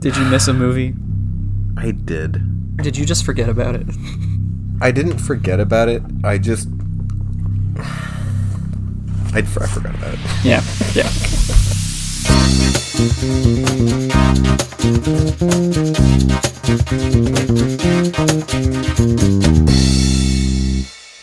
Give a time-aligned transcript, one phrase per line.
[0.00, 0.94] Did you miss a movie?
[1.76, 2.36] I did.
[2.78, 3.86] Or did you just forget about it?
[4.80, 6.02] I didn't forget about it.
[6.24, 6.68] I just.
[9.34, 10.20] I, I forgot about it.
[10.42, 10.62] Yeah,
[10.94, 11.06] yeah.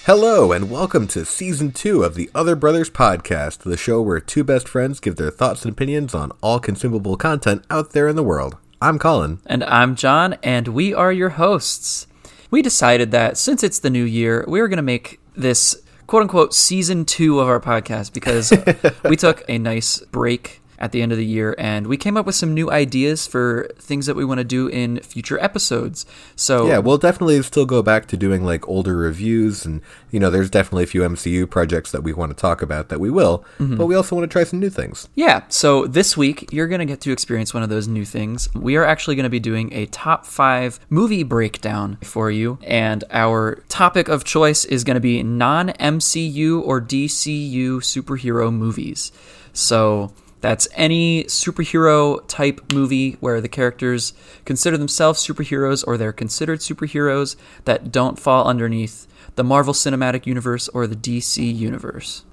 [0.05, 4.43] Hello, and welcome to season two of the Other Brothers podcast, the show where two
[4.43, 8.21] best friends give their thoughts and opinions on all consumable content out there in the
[8.21, 8.57] world.
[8.79, 9.39] I'm Colin.
[9.47, 12.05] And I'm John, and we are your hosts.
[12.51, 16.21] We decided that since it's the new year, we were going to make this quote
[16.21, 18.53] unquote season two of our podcast because
[19.03, 22.25] we took a nice break at the end of the year and we came up
[22.25, 26.05] with some new ideas for things that we want to do in future episodes.
[26.35, 29.81] So Yeah, we'll definitely still go back to doing like older reviews, and
[30.11, 32.99] you know, there's definitely a few MCU projects that we want to talk about that
[32.99, 33.75] we will, mm-hmm.
[33.75, 35.09] but we also want to try some new things.
[35.15, 38.53] Yeah, so this week you're going to get to experience one of those new things.
[38.53, 43.03] We are actually going to be doing a top five movie breakdown for you, and
[43.11, 49.11] our topic of choice is going to be non MCU or DCU superhero movies.
[49.53, 50.11] So
[50.47, 54.13] that's any superhero type movie where the characters
[54.45, 60.69] consider themselves superheroes or they're considered superheroes that don't fall underneath the Marvel Cinematic Universe
[60.69, 62.23] or the DC Universe.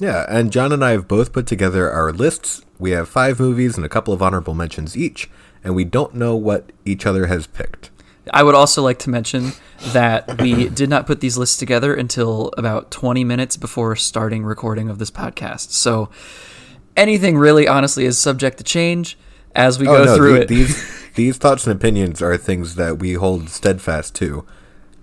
[0.00, 2.64] Yeah, and John and I have both put together our lists.
[2.80, 5.30] We have five movies and a couple of honorable mentions each,
[5.62, 7.92] and we don't know what each other has picked.
[8.32, 9.52] I would also like to mention
[9.92, 14.90] that we did not put these lists together until about 20 minutes before starting recording
[14.90, 15.70] of this podcast.
[15.70, 16.10] So
[16.96, 19.18] anything really honestly is subject to change
[19.54, 20.48] as we oh, go through the- it.
[20.48, 24.44] These these thoughts and opinions are things that we hold steadfast to.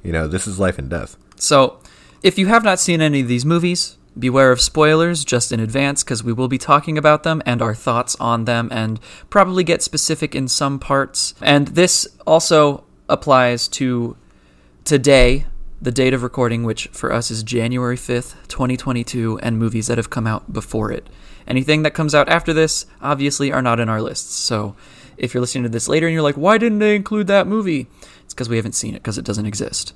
[0.03, 1.15] You know, this is life and death.
[1.35, 1.79] So,
[2.23, 6.03] if you have not seen any of these movies, beware of spoilers just in advance
[6.03, 9.81] because we will be talking about them and our thoughts on them and probably get
[9.81, 11.33] specific in some parts.
[11.41, 14.17] And this also applies to
[14.83, 15.45] today,
[15.81, 20.09] the date of recording, which for us is January 5th, 2022, and movies that have
[20.09, 21.07] come out before it.
[21.51, 24.33] Anything that comes out after this, obviously, are not in our lists.
[24.33, 24.73] So,
[25.17, 27.87] if you're listening to this later and you're like, why didn't they include that movie?
[28.23, 29.93] It's because we haven't seen it because it doesn't exist.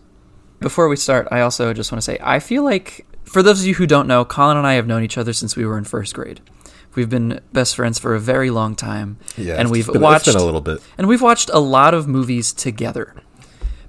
[0.60, 3.66] Before we start, I also just want to say I feel like, for those of
[3.68, 5.86] you who don't know, Colin and I have known each other since we were in
[5.86, 6.42] first grade.
[6.96, 10.44] We've been best friends for a very long time, Yeah, and we've been- watched a
[10.44, 10.82] little bit.
[10.98, 13.14] and we've watched a lot of movies together.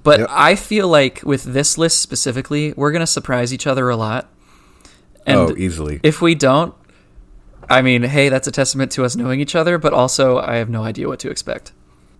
[0.05, 0.28] But Yep.
[0.31, 4.28] I feel like with this list specifically, we're gonna surprise each other a lot.
[5.26, 5.99] And oh, easily.
[6.05, 6.72] if we don't,
[7.69, 9.78] I mean, hey, that's a testament to us knowing each other.
[9.78, 11.72] But also, I have no idea what to expect.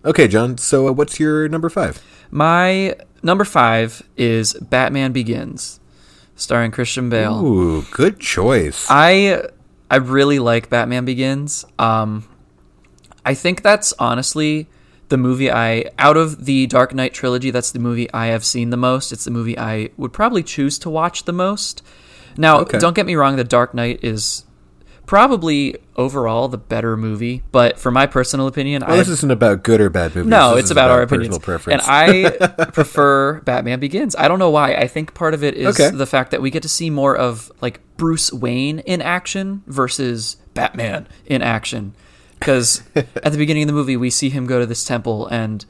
[0.05, 0.57] Okay, John.
[0.57, 2.03] So, uh, what's your number five?
[2.31, 5.79] My number five is Batman Begins,
[6.35, 7.43] starring Christian Bale.
[7.45, 8.85] Ooh, good choice.
[8.89, 9.43] I
[9.89, 11.65] I really like Batman Begins.
[11.79, 12.27] Um,
[13.25, 14.67] I think that's honestly
[15.09, 17.49] the movie I out of the Dark Knight trilogy.
[17.51, 19.11] That's the movie I have seen the most.
[19.13, 21.81] It's the movie I would probably choose to watch the most.
[22.37, 22.77] Now, Okay.
[22.77, 23.37] don't get me wrong.
[23.37, 24.43] The Dark Knight is
[25.07, 29.63] probably overall the better movie, but for my personal opinion, well, I this isn't about
[29.63, 30.29] good or bad movies.
[30.29, 31.43] no, This it's is about, our personal opinions.
[31.43, 31.87] preference.
[31.87, 34.15] And I prefer Batman Begins.
[34.15, 34.75] I don't know why.
[34.75, 35.95] I think part of it is Okay.
[35.95, 40.37] the fact that we get to see more of like Bruce Wayne in action versus
[40.53, 41.95] Batman in action.
[42.37, 45.65] Because at the beginning of the movie, we see him go to this temple and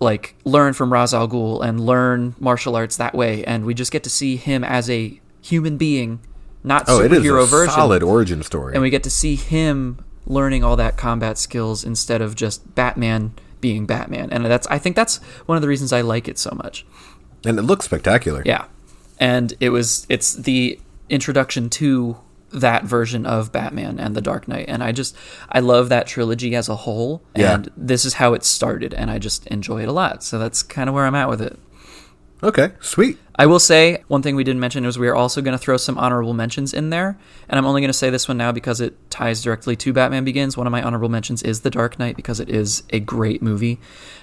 [0.00, 3.90] like learn from Ra's al Ghul and learn martial arts that way, and we just
[3.90, 6.20] get to see him as a human being,
[6.64, 8.74] not oh, it is superhero a version solid origin story.
[8.74, 13.32] and we get to see him learning all that combat skills instead of just Batman
[13.60, 14.30] being Batman.
[14.30, 16.84] And that's I think that's one of the reasons I like it so much.
[17.44, 18.42] and it looks spectacular.
[18.44, 18.66] Yeah.
[19.18, 22.18] And it was it's the introduction to
[22.52, 25.14] that version of Batman and the Dark Knight and I just
[25.50, 27.54] I love that trilogy as a whole Yeah.
[27.54, 30.22] and this is how it started and I just enjoy it a lot.
[30.22, 31.58] So that's kind of where I'm at with it.
[32.42, 33.18] Okay, sweet.
[33.34, 35.76] I will say one thing we didn't mention is we are also going to throw
[35.76, 37.18] some honorable mentions in there,
[37.48, 40.24] and I'm only going to say this one now because it ties directly to Batman
[40.24, 40.56] Begins.
[40.56, 43.80] One of my honorable mentions is The Dark Knight because it is a great movie.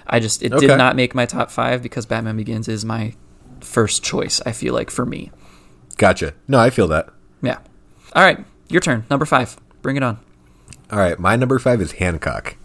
[0.07, 0.67] I just it Okay.
[0.67, 3.13] did not make my top five because Batman Begins is my
[3.61, 4.41] first choice.
[4.45, 5.31] I feel like for me,
[5.97, 6.33] Gotcha.
[6.47, 7.09] No, I feel that.
[7.41, 7.59] yeah.
[8.13, 9.05] All right, your turn.
[9.09, 9.57] Number five.
[9.81, 10.19] Bring it on.
[10.91, 12.55] All right, my number five is Hancock.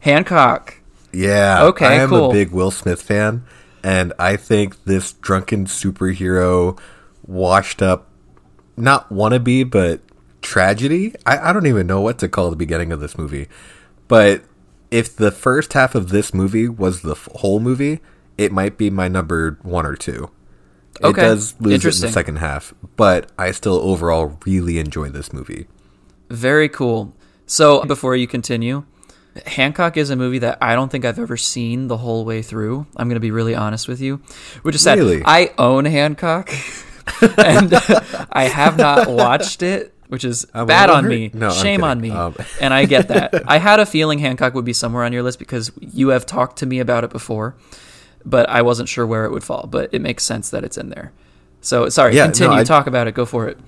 [0.00, 0.76] Hancock.
[1.12, 1.64] Yeah.
[1.64, 2.30] Okay, I am cool.
[2.30, 3.44] a big Will Smith fan,
[3.82, 6.78] and I think this drunken superhero,
[7.26, 8.08] washed up,
[8.76, 10.00] not wannabe, but
[10.42, 11.14] tragedy.
[11.26, 13.48] I, I don't even know what to call the beginning of this movie.
[14.06, 14.42] But
[14.90, 18.00] if the first half of this movie was the f- whole movie,
[18.36, 20.30] it might be my number one or two.
[21.02, 25.10] Okay, It does lose it in the second half, but I still overall really enjoy
[25.10, 25.66] this movie.
[26.30, 27.14] Very cool.
[27.46, 28.84] So before you continue,
[29.46, 32.86] Hancock is a movie that I don't think I've ever seen the whole way through.
[32.96, 34.20] I'm going to be really honest with you,
[34.62, 34.98] which is sad.
[34.98, 35.22] Really?
[35.24, 36.50] I own Hancock,
[37.38, 37.72] and
[38.32, 41.30] I have not watched it, which is I'm bad on me.
[41.32, 42.10] No, Shame on me.
[42.10, 43.42] Um, and I get that.
[43.50, 46.58] I had a feeling Hancock would be somewhere on your list because you have talked
[46.58, 47.56] to me about it before,
[48.24, 49.66] but I wasn't sure where it would fall.
[49.66, 51.12] But it makes sense that it's in there.
[51.60, 52.56] So sorry, Yeah, no, continue.
[52.58, 53.14] I- Talk about it.
[53.14, 53.58] Go for it.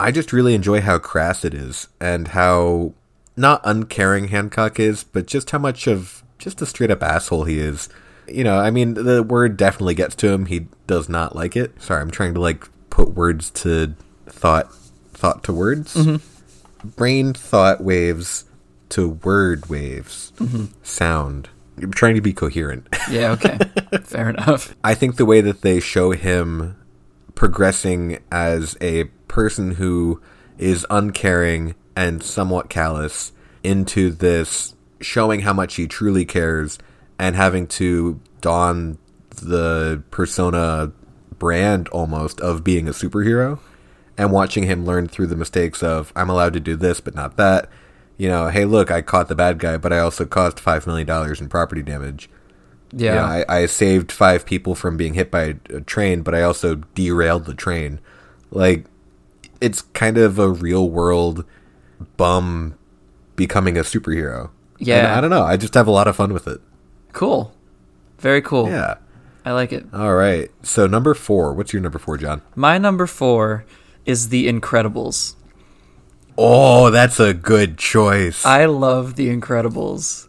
[0.00, 2.94] I just really enjoy how crass it is and how
[3.36, 7.58] not uncaring Hancock is, but just how much of just a straight up asshole he
[7.58, 7.88] is.
[8.28, 10.46] You know, I mean, the word definitely gets to him.
[10.46, 11.80] He does not like it.
[11.80, 13.94] Sorry, I'm trying to like put words to
[14.26, 14.72] thought,
[15.12, 16.88] thought to words, mm-hmm.
[16.90, 18.44] brain thought waves
[18.90, 20.66] to word waves, mm-hmm.
[20.82, 21.48] sound.
[21.78, 22.88] I'm trying to be coherent.
[23.10, 23.32] Yeah.
[23.32, 23.58] Okay.
[24.04, 24.74] Fair enough.
[24.84, 26.76] I think the way that they show him
[27.34, 30.22] progressing as a person who
[30.56, 36.78] is uncaring and somewhat callous into this showing how much he truly cares
[37.18, 38.98] and having to don
[39.30, 40.92] the persona
[41.38, 43.58] brand almost of being a superhero
[44.16, 47.36] and watching him learn through the mistakes of I'm allowed to do this but not
[47.36, 47.68] that.
[48.16, 51.06] You know, hey look, I caught the bad guy, but I also caused five million
[51.06, 52.28] dollars in property damage.
[52.92, 53.10] Yeah.
[53.10, 56.34] You know, I, I saved five people from being hit by a, a train, but
[56.34, 58.00] I also derailed the train.
[58.50, 58.84] Like,
[59.60, 61.46] it's kind of a real world
[62.16, 62.78] bum
[63.36, 64.50] becoming a superhero.
[64.78, 64.98] Yeah.
[64.98, 65.42] And I don't know.
[65.44, 66.60] I just have a lot of fun with it.
[67.12, 67.54] cool.
[68.18, 68.68] Very cool.
[68.68, 68.96] Yeah.
[69.44, 69.84] I like it.
[69.92, 70.48] All right.
[70.62, 71.52] So number four.
[71.52, 72.42] What's your number four, John?
[72.54, 73.64] My number four
[74.06, 75.34] is The Incredibles.
[76.38, 78.46] Oh, that's a good choice.
[78.46, 80.28] I love The Incredibles.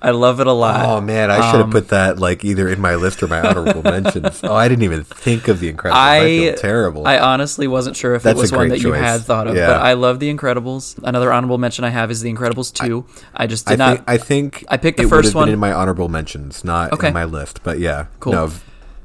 [0.00, 0.84] I love it a lot.
[0.86, 3.40] oh man, I should have Um, put that like either in my list or my
[3.40, 4.40] honorable mentions.
[4.44, 5.90] Oh, I didn't even think of the Incredibles.
[5.92, 7.06] I, I feel terrible.
[7.08, 9.66] I honestly wasn't sure if That's it was one that you had thought of, Yeah.
[9.66, 10.98] but I love The Incredibles.
[11.02, 13.04] Another honorable mention I have is The Incredibles 2.
[13.34, 13.96] I, just did I not.
[13.98, 15.48] think I think I picked the it first one.
[15.48, 17.08] in my honorable mentions, not Okay.
[17.08, 17.60] in my list.
[17.64, 18.32] But yeah, Cool.
[18.34, 18.50] No,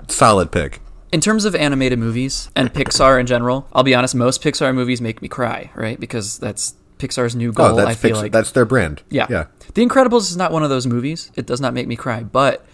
[0.07, 0.79] solid pick.
[1.11, 5.01] in terms of animated movies and Pixar in general, I'll be honest, most Pixar movies
[5.01, 5.99] make me cry, right?
[5.99, 8.31] Because that's Pixar's new oh, goal, Oh, that's I feel Pixar- like.
[8.31, 9.03] that's their brand.
[9.09, 9.27] Yeah.
[9.29, 9.45] yeah.
[9.73, 11.31] The Incredibles is not one of those movies.
[11.35, 12.65] It does not make me cry, but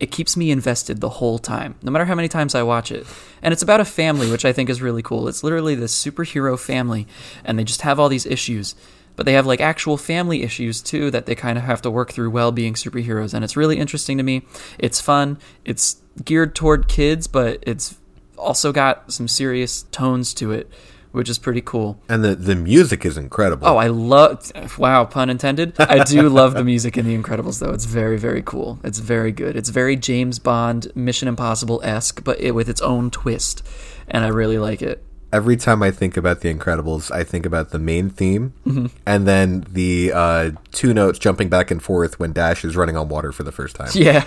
[0.00, 3.06] it keeps me invested the whole time, no matter how many times I watch it.
[3.42, 5.26] And it's about a family, which I think is really cool.
[5.28, 7.06] It's literally this superhero family,
[7.44, 8.74] and they just have all these issues.
[9.16, 12.12] But they have like actual family issues too that they kind of have to work
[12.12, 13.34] through while being superheroes.
[13.34, 14.42] And it's really interesting to me.
[14.78, 15.38] It's fun.
[15.64, 17.96] It's geared toward kids, but it's
[18.36, 20.70] also got some serious tones to it,
[21.12, 22.00] which is pretty cool.
[22.08, 23.66] And the the music is incredible.
[23.66, 24.52] Oh, I love.
[24.78, 25.74] Wow, pun intended.
[25.78, 27.72] I do love the music in The Incredibles, though.
[27.72, 28.78] It's very, very cool.
[28.84, 29.56] It's very good.
[29.56, 33.62] It's very James Bond, Mission Impossible esque, but it, with its own twist,
[34.08, 35.02] and I really like it.
[35.30, 38.86] Every time I think about the Incredibles, I think about the main theme, Mm-hmm.
[39.04, 43.10] and then the uh, two notes jumping back and forth when Dash is running on
[43.10, 43.90] water for the first time.
[43.94, 44.24] Yeah.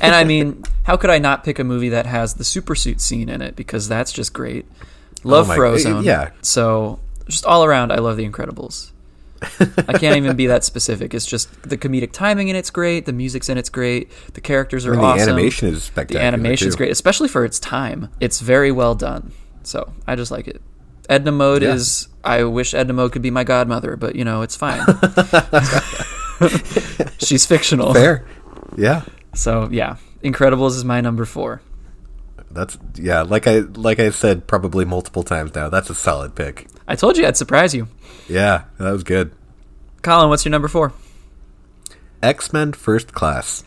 [0.00, 3.00] and I mean, how could I not pick a movie that has the super suit
[3.00, 3.56] scene in it?
[3.56, 4.66] Because that's just great.
[5.24, 6.04] Love Oh Frozone.
[6.04, 6.30] yeah.
[6.42, 8.90] So just all around, I love The Incredibles.
[9.88, 11.12] I can't even be that specific.
[11.12, 13.04] It's just the comedic timing in it's great.
[13.04, 14.10] The music's in it's great.
[14.32, 15.28] The characters are And the awesome.
[15.30, 15.84] animation is spectacular.
[15.84, 16.22] The spectacular.
[16.26, 18.08] animation's great, especially for its time.
[18.20, 19.32] It's very well done.
[19.62, 20.62] So I just like it.
[21.10, 21.74] Edna Mode Yeah.
[21.74, 22.08] is.
[22.22, 24.80] I wish Edna Mode could be my godmother, but you know it's fine.
[27.18, 27.92] She's fictional.
[27.92, 28.24] Fair.
[28.76, 29.02] Yeah.
[29.34, 31.60] So yeah, Incredibles is my number four.
[32.54, 35.68] That's yeah, like I like I said probably multiple times now.
[35.68, 36.68] That's a solid pick.
[36.88, 37.88] I told you I'd surprise you.
[38.28, 39.32] Yeah, that was good.
[40.02, 40.92] Colin, what's your number four?
[42.22, 43.64] X-Men First Class.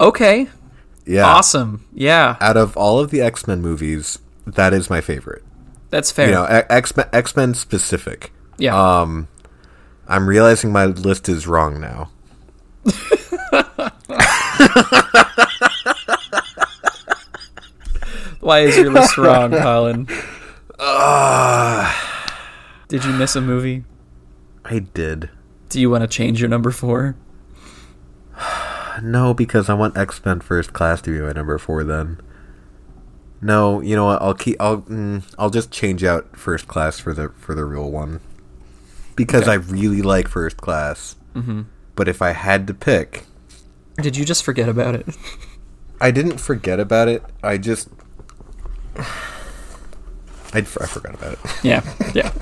[0.00, 0.48] Okay,
[1.04, 1.24] Yeah.
[1.26, 1.84] awesome.
[1.92, 5.42] Yeah, Out of all of the X-Men movies, that is my favorite.
[5.90, 6.26] that's fair.
[6.28, 8.32] You know, X- X-Men X-Men specific.
[8.58, 9.28] yeah, Um
[10.08, 12.10] I'm realizing my list is wrong now.
[18.46, 20.08] why is your list wrong, Colin?
[20.78, 21.92] Ah.
[22.88, 23.84] Did you miss a movie?
[24.64, 25.30] I did.
[25.68, 27.16] Do you want to change your number four?
[29.02, 32.18] No, because I want X-Men First Class to be my number 4 then.
[33.42, 34.22] No, you know what?
[34.22, 37.90] I'll keep I'll mm, I'll just change out First Class for the for the real
[37.90, 38.20] one.
[39.14, 39.50] Because Okay.
[39.52, 41.16] I really like First Class.
[41.34, 41.62] Mm-hmm.
[41.94, 43.24] But if I had to pick,
[44.00, 45.06] Did you just forget about it?
[46.00, 47.22] I didn't forget about it.
[47.42, 47.90] I just
[48.98, 51.38] I, I forgot about it.
[51.62, 51.82] yeah,
[52.14, 52.32] yeah.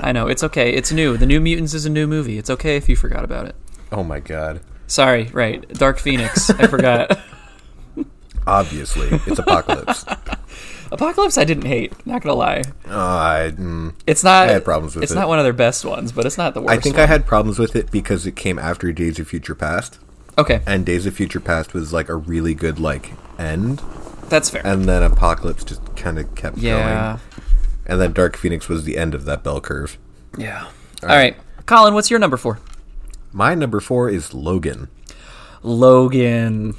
[0.00, 0.72] I know it's okay.
[0.74, 1.16] It's new.
[1.16, 2.36] The New Mutants is a new movie.
[2.38, 3.54] It's okay if you forgot about it.
[3.92, 4.60] Oh my god.
[4.86, 5.66] Sorry, right?
[5.74, 6.50] Dark Phoenix.
[6.50, 7.18] I forgot.
[8.46, 10.04] Obviously, it's Apocalypse.
[10.92, 11.94] Apocalypse, I didn't hate.
[12.06, 14.48] Not gonna lie, Oh, I, mm, it's not.
[14.48, 15.14] I had problems with it's it.
[15.14, 16.70] not one of their best ones, but it's not the worst.
[16.70, 17.04] I think one.
[17.04, 19.98] I had problems with it because it came after Days of Future Past,
[20.36, 23.80] Okay, and Days of Future Past was like a really good like end,
[24.28, 24.62] that's fair.
[24.66, 27.20] and then Apocalypse just kind of kept yeah, going,
[27.86, 29.98] and then Dark Phoenix was the end of that bell curve.
[30.38, 30.68] yeah.
[31.02, 31.36] All right.
[31.66, 32.58] Colin, what's your number four?
[33.32, 34.88] My number four is Logan.
[35.62, 36.74] Logan.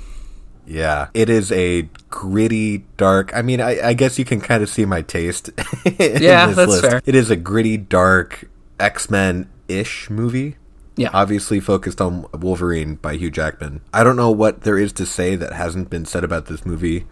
[0.68, 3.36] Yeah, it is a gritty, dark.
[3.36, 5.50] I mean, I, I guess you can kind of see my taste.
[5.86, 6.82] in Yeah, this that's list.
[6.86, 7.02] fair.
[7.06, 8.50] It is a gritty, dark
[8.80, 10.56] X Men ish movie.
[10.98, 11.10] Yeah.
[11.14, 13.82] obviously focused on Wolverine by Hugh Jackman.
[13.94, 17.06] I don't know what there is to say that hasn't been said about this movie,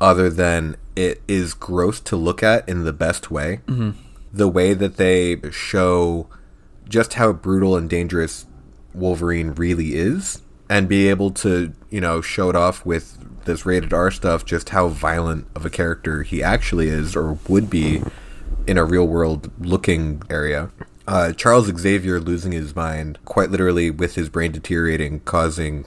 [0.00, 3.60] other than it is gross to look at in the best way.
[3.66, 3.90] Mm-hmm.
[4.32, 6.28] The way that they show
[6.88, 8.46] just how brutal and dangerous
[8.94, 13.92] Wolverine really is, and be able to, you know, show it off with this rated
[13.92, 18.02] R stuff, just how violent of a character he actually is or would be
[18.66, 20.70] in a real world looking area.
[21.06, 25.86] Uh, Charles Xavier losing his mind, quite literally with his brain deteriorating, causing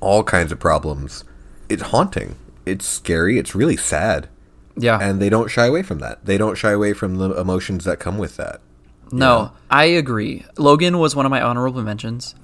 [0.00, 1.24] all kinds of problems.
[1.70, 2.36] It's haunting.
[2.68, 3.38] It's scary.
[3.38, 4.28] It's really sad.
[4.76, 4.98] Yeah.
[5.00, 6.24] And they don't shy away from that.
[6.24, 8.60] They don't shy away from the emotions that come with that.
[9.10, 10.44] No, I agree.
[10.58, 12.34] Logan was one of my honorable mentions.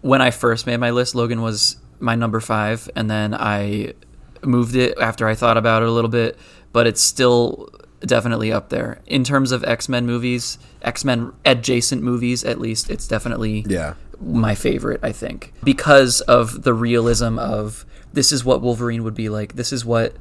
[0.00, 3.94] When I first made my list, Logan was my number five, and then I
[4.42, 6.36] moved it after I thought about it a little bit,
[6.72, 9.00] but it's still definitely up there.
[9.06, 13.94] In terms of X Men movies, X Men adjacent movies, at least, it's definitely Yeah.
[14.20, 17.86] my favorite, I think, because of the realism of
[18.16, 19.56] this is what Wolverine would be like.
[19.56, 20.16] This is what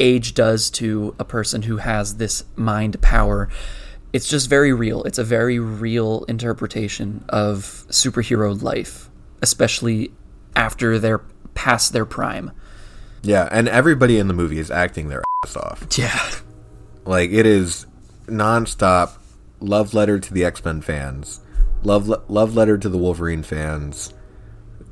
[0.00, 3.50] age does to a person who has this mind power.
[4.14, 5.04] It's just very real.
[5.04, 9.10] It's a very real interpretation of superhero life,
[9.42, 10.12] especially
[10.56, 11.20] after they're
[11.54, 12.52] past their prime.
[13.22, 15.86] Yeah, and everybody in the movie is acting their ass off.
[15.94, 16.18] Yeah.
[17.04, 17.86] Like it is
[18.24, 19.18] nonstop
[19.60, 21.40] love letter to the X Men fans,
[21.82, 24.14] love love letter to the Wolverine fans,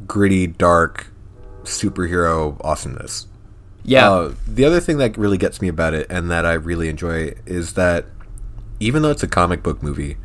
[0.06, 1.13] gritty, dark,
[1.64, 3.26] superhero awesomeness.
[3.84, 4.10] Yeah.
[4.10, 7.34] Uh, the other thing that really gets me about it, and that I really enjoy,
[7.46, 8.06] is that
[8.80, 10.16] even though it's a comic book movie,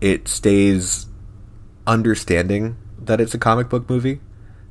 [0.00, 1.06] it stays
[1.86, 4.20] understanding that it's a comic book movie.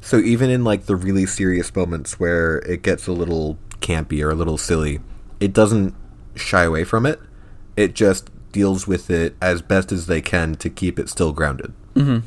[0.01, 4.29] So even in like the really serious moments where it gets a little campy or
[4.29, 4.99] a little silly,
[5.39, 5.95] it doesn't
[6.35, 7.19] shy away from it.
[7.75, 11.73] It just deals with it as best as they can to keep it still grounded.
[11.95, 12.25] Mm-hmm.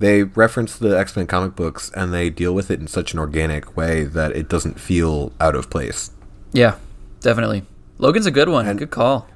[0.00, 3.18] They reference the X Men comic books and they deal with it in such an
[3.18, 6.10] organic way that it doesn't feel out of place.
[6.52, 6.76] yeah,
[7.20, 7.64] definitely.
[7.98, 8.66] Logan's a good one.
[8.66, 9.26] And- good call.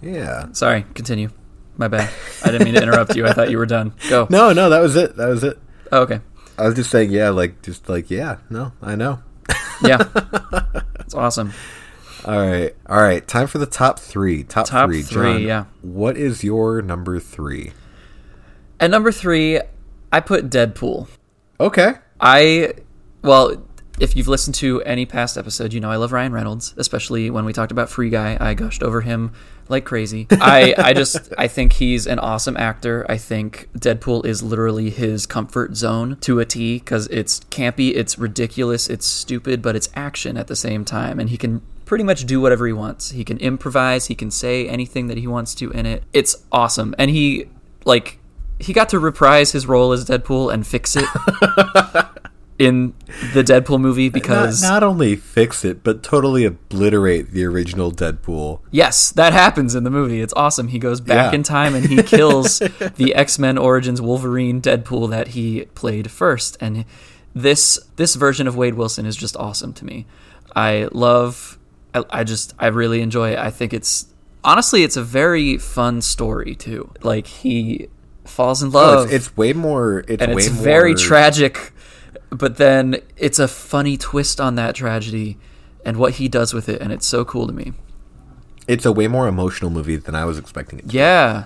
[0.00, 0.46] Yeah.
[0.52, 1.30] Sorry, continue.
[1.76, 2.10] My bad.
[2.44, 3.26] I didn't mean to interrupt you.
[3.26, 3.92] I thought you were done.
[4.08, 4.26] Go.
[4.30, 5.16] No, no, that was it.
[5.16, 5.58] That was it.
[5.92, 6.20] Oh, okay.
[6.56, 9.20] I was just saying, yeah, like, just like, yeah, no, I know.
[9.82, 10.04] Yeah.
[11.00, 11.52] It's awesome.
[12.26, 13.26] All right, all right.
[13.26, 14.44] Time for the top three.
[14.44, 15.00] Top, Top three.
[15.00, 15.64] three, John, yeah.
[15.80, 17.72] What is your number three?
[18.78, 19.58] At number three,
[20.12, 21.08] I put Deadpool.
[21.60, 21.94] Okay.
[22.20, 22.74] I,
[23.22, 23.62] well,
[24.00, 27.44] if you've listened to any past episode, you know I love Ryan Reynolds, especially when
[27.44, 28.36] we talked about Free Guy.
[28.40, 29.32] I gushed over him
[29.68, 30.26] like crazy.
[30.30, 33.04] I, I just, I think he's an awesome actor.
[33.08, 38.18] I think Deadpool is literally his comfort zone to a T because it's campy, it's
[38.18, 41.18] ridiculous, it's stupid, but it's action at the same time.
[41.18, 43.10] And he can pretty much do whatever he wants.
[43.10, 46.04] He can improvise, he can say anything that he wants to in it.
[46.12, 46.94] It's awesome.
[46.98, 47.48] And he,
[47.84, 48.18] like,
[48.60, 51.04] he got to reprise his role as Deadpool and fix it
[52.58, 52.92] in
[53.34, 58.60] the Deadpool movie because Not, not only fix it, but totally obliterate the original Deadpool.
[58.72, 60.20] yes, that happens in the movie.
[60.20, 60.68] It's awesome.
[60.68, 61.36] He goes back Yeah.
[61.36, 62.58] in time and he kills
[62.96, 66.84] the X-Men Origins Wolverine Deadpool that he played first and
[67.34, 70.06] this this version of Wade Wilson is just awesome to me.
[70.56, 71.58] I love
[71.94, 73.38] I, I just I really enjoy it.
[73.38, 74.06] I think it's
[74.42, 76.90] honestly it's a very fun story too.
[77.02, 77.88] Like he
[78.28, 80.00] falls in Oh, love it's, it's way more.
[80.08, 81.72] It's and it's more, very tragic
[82.30, 85.38] but then it's a funny twist on that tragedy
[85.84, 87.72] and what he does with it and it's so cool to me
[88.66, 90.88] It's a way more emotional movie than I was expecting it.
[90.90, 90.94] to.
[90.94, 91.44] yeah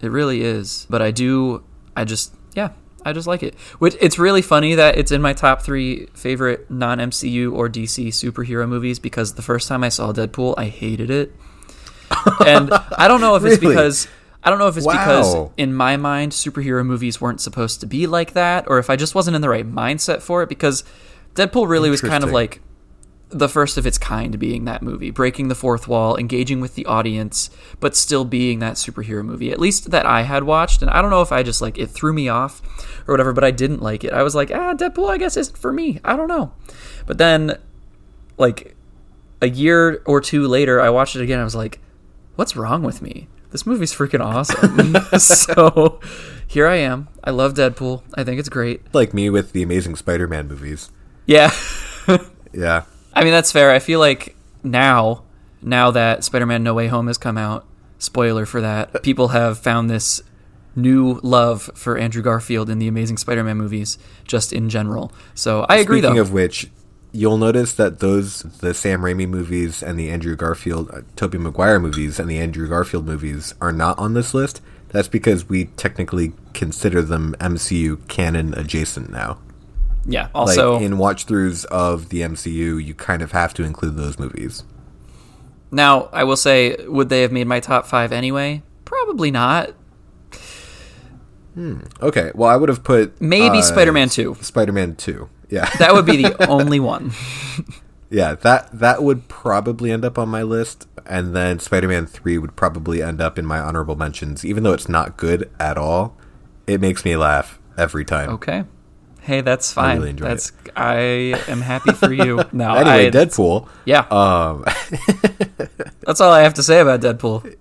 [0.00, 1.62] it really is but i do
[1.96, 2.70] i just yeah
[3.04, 6.70] i just like it which it's really funny that it's in my top three favorite
[6.70, 11.32] non-mcu or dc superhero movies because the first time i saw deadpool i hated it
[12.46, 13.74] and i don't know if it's Really?
[13.74, 14.06] because
[14.42, 18.06] I don't know if it's because in my mind superhero movies weren't supposed to be
[18.06, 20.84] like that or if I just wasn't in the right mindset for it because
[21.34, 22.60] Deadpool really was kind of like
[23.30, 26.86] the first of its kind being that movie, breaking the fourth wall, engaging with the
[26.86, 29.50] audience, but still being that superhero movie.
[29.50, 31.88] At least that I had watched, and I don't know if I just like it
[31.88, 32.62] threw me off
[33.06, 34.12] or whatever, but I didn't like it.
[34.12, 36.00] I was like, ah, Deadpool, I guess isn't for me.
[36.04, 36.52] I don't know.
[37.06, 37.58] But then,
[38.38, 38.74] like,
[39.42, 41.38] a year or two later, I watched it again.
[41.38, 41.80] I was like,
[42.36, 43.28] "What's wrong with me?
[43.50, 46.00] This movie's freaking awesome." so
[46.46, 47.08] here I am.
[47.22, 48.02] I love Deadpool.
[48.14, 48.82] I think it's great.
[48.94, 50.90] Like me with the Amazing Spider-Man movies.
[51.26, 51.50] Yeah.
[52.52, 52.84] Yeah.
[53.14, 53.70] I mean, that's fair.
[53.70, 55.24] I feel like now,
[55.62, 57.66] now that Spider-Man: No Way Home has come out,
[57.98, 60.22] spoiler for that, people have found this
[60.76, 65.12] new love for Andrew Garfield in the Amazing Spider-Man movies, just in general.
[65.34, 66.20] So I agree, Speaking though.
[66.22, 66.70] of which,
[67.12, 71.78] you'll notice that those the Sam Raimi movies and the Andrew Garfield, uh, Tobey Maguire
[71.80, 74.60] movies and the Andrew Garfield movies are not on this list.
[74.90, 79.38] That's because we technically consider them MCU canon adjacent now.
[80.06, 80.28] yeah.
[80.34, 84.18] Also, like in watch throughs of the MCU, you kind of have to include those
[84.18, 84.64] movies.
[85.70, 88.62] now I will say, would they have made my top five anyway?
[88.86, 89.74] Probably not.
[91.54, 91.80] Hmm.
[92.00, 94.36] Okay, well, I would have put Maybe uh, Spider-Man 2.
[94.40, 95.28] Spider-Man Two.
[95.50, 97.12] Yeah, That would be the only one.
[98.10, 98.34] yeah.
[98.34, 103.02] That that would probably end up on my list, and then Spider-Man Three would probably
[103.02, 106.16] end up in my honorable mentions, even though it's not good at all.
[106.66, 108.30] It makes me laugh every time.
[108.30, 108.64] Okay.
[109.20, 109.90] Hey, that's fine.
[109.90, 110.96] I really enjoy that's I
[111.48, 112.42] am happy for you.
[112.52, 113.68] No, Anyway, I, Deadpool.
[113.84, 114.64] Yeah, Um,
[116.06, 117.44] that's all I have to say about Deadpool.
[117.44, 117.56] Okay,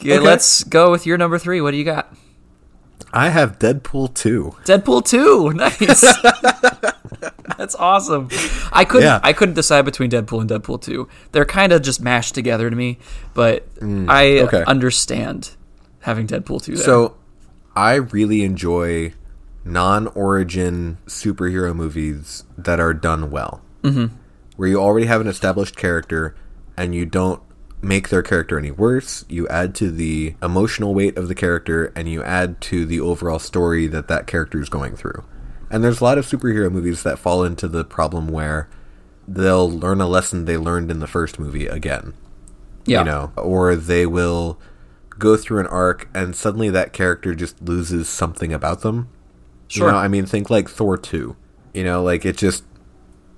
[0.00, 0.18] Okay.
[0.20, 1.60] Let's go with your number three.
[1.60, 2.14] What do you got?
[3.12, 4.54] I have Deadpool two.
[4.64, 5.52] Deadpool two.
[5.54, 6.04] Nice.
[7.56, 8.28] That's awesome.
[8.72, 9.06] I couldn't.
[9.06, 9.20] Yeah.
[9.22, 11.08] I couldn't decide between Deadpool and Deadpool two.
[11.32, 12.98] They're kind of just mashed together to me,
[13.34, 14.62] but I Mm, okay.
[14.64, 15.56] understand
[16.00, 16.76] having Deadpool two.
[16.76, 16.84] There.
[16.84, 17.16] So,
[17.74, 19.14] I really enjoy
[19.64, 24.14] non-origin superhero movies that are done well, mm-hmm.
[24.56, 26.34] where you already have an established character
[26.76, 27.42] and you don't
[27.80, 29.24] make their character any worse.
[29.28, 33.38] You add to the emotional weight of the character and you add to the overall
[33.38, 35.24] story that that character is going through.
[35.70, 38.68] And there's a lot of superhero movies that fall into the problem where
[39.26, 42.14] they'll learn a lesson they learned in the first movie again
[42.88, 44.58] yeah, you know, or they will
[45.18, 49.08] go through an arc and suddenly that character just loses something about them.
[49.68, 49.86] Sure.
[49.86, 51.36] You know, I mean, think like Thor 2.
[51.74, 52.64] You know, like it just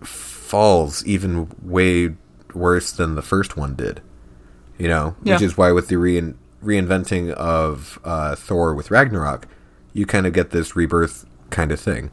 [0.03, 2.15] falls even way
[2.55, 4.01] worse than the first one did.
[4.81, 9.47] You know, which is why with the rein- reinventing of uh, Thor with Ragnarok,
[9.93, 12.11] you kind of get this rebirth kind of thing.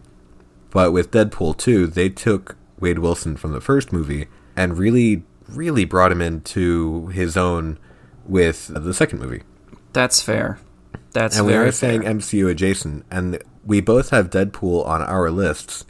[0.70, 5.86] But with Deadpool 2, they took Wade Wilson from the first movie and really, really
[5.86, 7.80] brought him into his own
[8.26, 9.44] with the second movie.
[9.94, 10.60] that's fair.
[11.14, 11.44] That's fair.
[11.44, 12.14] And we are saying fair.
[12.14, 15.86] MCU adjacent, and we both have Deadpool on our lists,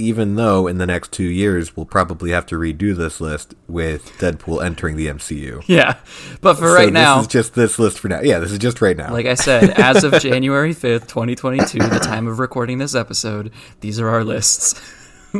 [0.00, 4.12] even though in the next two years we'll probably have to redo this list with
[4.18, 5.64] Deadpool entering the MCU.
[5.70, 5.98] Yeah,
[6.40, 8.20] but for So right now, this is just this list for now.
[8.20, 9.12] Yeah, this is just right now.
[9.12, 14.00] Like I said, as of January 5th, 2022, the time of recording this episode, these
[14.00, 14.80] are our lists.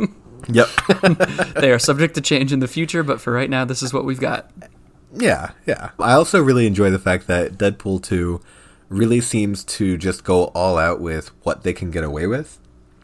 [0.47, 0.69] yep.
[1.55, 4.05] They are subject to change in the future, but for right now, this is what
[4.05, 4.49] we've got.
[5.13, 5.89] Yeah, yeah.
[5.99, 8.39] I also really enjoy the fact that Deadpool 2
[8.89, 12.59] really seems to just go all out with what they can get away with.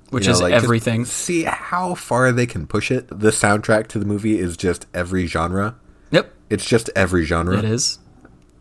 [0.09, 1.03] Which You know, is like, everything.
[1.05, 3.07] See how far they can push it.
[3.09, 5.75] The soundtrack to the movie is just every genre.
[6.11, 7.57] Yep, It's just every genre.
[7.57, 7.99] it is.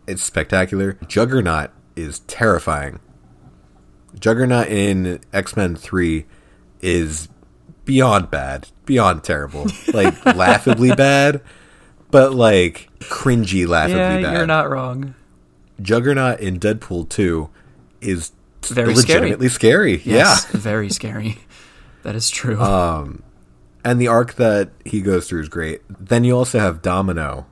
[0.07, 0.97] It's spectacular.
[1.07, 2.99] Juggernaut is terrifying.
[4.19, 6.25] Juggernaut in X Men 3
[6.81, 7.29] is
[7.85, 9.67] beyond bad, beyond terrible.
[9.93, 11.41] Like, laughably bad,
[12.11, 14.33] but like cringy, laughably Yeah, bad.
[14.37, 15.15] you're not wrong.
[15.81, 17.49] Juggernaut in Deadpool 2
[18.01, 18.31] is
[18.63, 19.19] Very scary.
[19.19, 20.01] legitimately scary.
[20.03, 21.37] Yes, very scary.
[22.03, 22.57] That is true.
[22.57, 23.07] Yeah.
[23.85, 25.81] And the arc that he goes through is great.
[25.89, 27.45] Then you also have Domino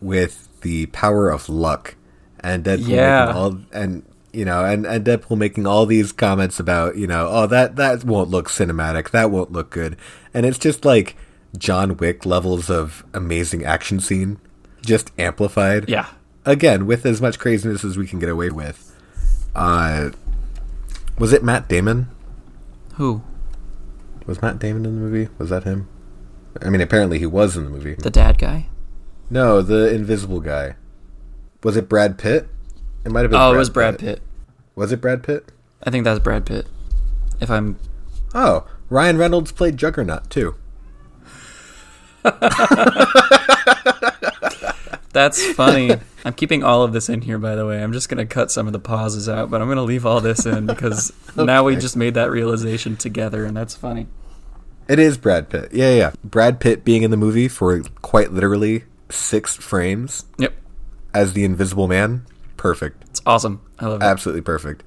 [0.00, 1.96] with the power of luck
[2.40, 3.32] and Deadpool Yeah.
[3.34, 7.46] all and you know, and, and Deadpool making all these comments about, you know, oh
[7.48, 9.96] that that won't look cinematic, that won't look good.
[10.32, 11.16] And it's just like
[11.58, 14.38] John Wick levels of amazing action scene,
[14.82, 15.88] just amplified.
[15.88, 16.06] yeah.
[16.46, 18.96] again with as much craziness as we can get away with.
[19.56, 20.10] Uh,
[21.20, 22.08] was it Matt Damon?
[22.94, 23.22] Who?
[24.26, 25.28] Was Matt Damon in the movie?
[25.38, 25.88] Was that him?
[26.60, 27.94] I mean, apparently he was in the movie.
[27.94, 28.66] The dad guy?
[29.28, 30.74] No, the invisible guy.
[31.62, 32.48] Was it Brad Pitt?
[33.04, 33.40] It might have been.
[33.40, 34.20] Oh, it was Brad Pitt.
[34.74, 35.52] Was it Brad Pitt?
[35.84, 36.66] I think that's Brad Pitt.
[37.40, 37.78] If I'm.
[38.34, 40.54] Oh, Ryan Reynolds played Juggernaut too.
[45.12, 45.96] That's funny.
[46.24, 47.82] I'm keeping all of this in here, by the way.
[47.82, 50.04] I'm just going to cut some of the pauses out, but I'm going to leave
[50.04, 54.06] all this in because now we just made that realization together, and that's funny.
[54.88, 55.70] It is Brad Pitt.
[55.72, 56.12] Yeah, yeah, yeah.
[56.24, 60.52] Brad Pitt being in the movie for quite literally six frames Yep.
[61.14, 62.26] as the Invisible Man.
[62.56, 63.04] Perfect.
[63.10, 63.60] It's awesome.
[63.78, 64.04] I love it.
[64.04, 64.82] absolutely perfect.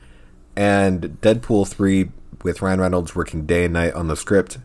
[0.55, 2.11] And Deadpool 3
[2.43, 4.59] with Ryan Reynolds working day and night on the script.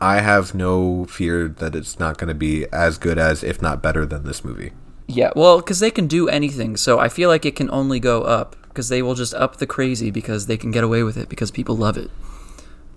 [0.00, 3.82] I have no fear that it's not going to be as good as, if not
[3.82, 4.72] better than this movie.
[5.12, 8.22] Yeah, well, because they can do anything, so I feel like it can only go
[8.22, 11.28] up because they will just up the crazy because they can get away with it
[11.28, 12.10] because people love it.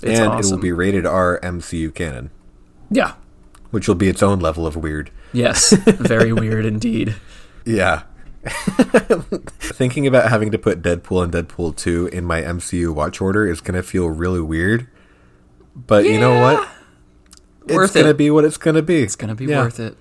[0.01, 0.53] It's and awesome.
[0.53, 2.29] it will be rated R MCU canon,
[2.91, 3.13] yeah,
[3.71, 5.11] which will be its own level of weird.
[5.31, 7.15] yes, very weird indeed.
[7.65, 8.03] Yeah.
[9.59, 13.61] Thinking about having to put Deadpool and Deadpool 2 in my MCU watch order is
[13.61, 14.87] going to feel really weird.
[15.75, 16.67] But you know what?
[17.65, 19.01] It's Worth going to be what it's going to be.
[19.01, 19.63] It's gonna be Yeah.
[19.63, 19.95] worth it.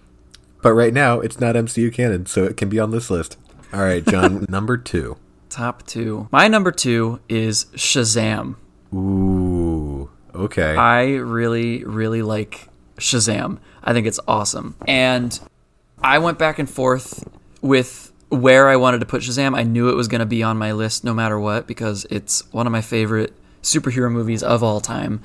[0.62, 3.36] But right now, it's not MCU canon, so it can be on this list.
[3.72, 5.16] All right, John, number two.
[5.48, 6.28] Top two.
[6.32, 8.56] My number two is Shazam.
[8.94, 10.76] Ooh, okay.
[10.76, 13.58] I really, really like Shazam.
[13.82, 14.76] I think it's awesome.
[14.86, 15.38] And
[16.00, 17.28] I went back and forth
[17.60, 19.56] with where I wanted to put Shazam.
[19.56, 22.50] I knew it was going to be on my list no matter what because it's
[22.52, 25.20] one of my favorite superhero movies of all time.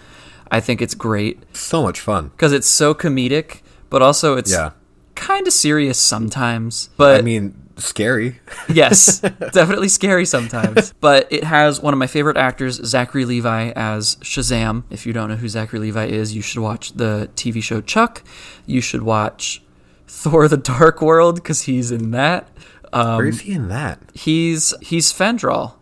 [0.50, 2.30] I think it's great so much fun.
[2.30, 4.71] because it's so comedic, but also it's Yeah.
[5.28, 6.90] Kind of serious sometimes.
[6.96, 8.40] But I mean, scary.
[8.70, 10.94] yes, definitely scary sometimes.
[11.02, 14.84] But it has one of my favorite actors, Zachary Levi, as Shazam.
[14.90, 18.24] If you don't know who Zachary Levi is, you should watch the TV show Chuck.
[18.66, 19.62] You should watch
[20.08, 22.50] Thor: The Dark World because he's in that.
[22.94, 24.00] Um, Where is he in that?
[24.13, 25.74] he's he's Fandral.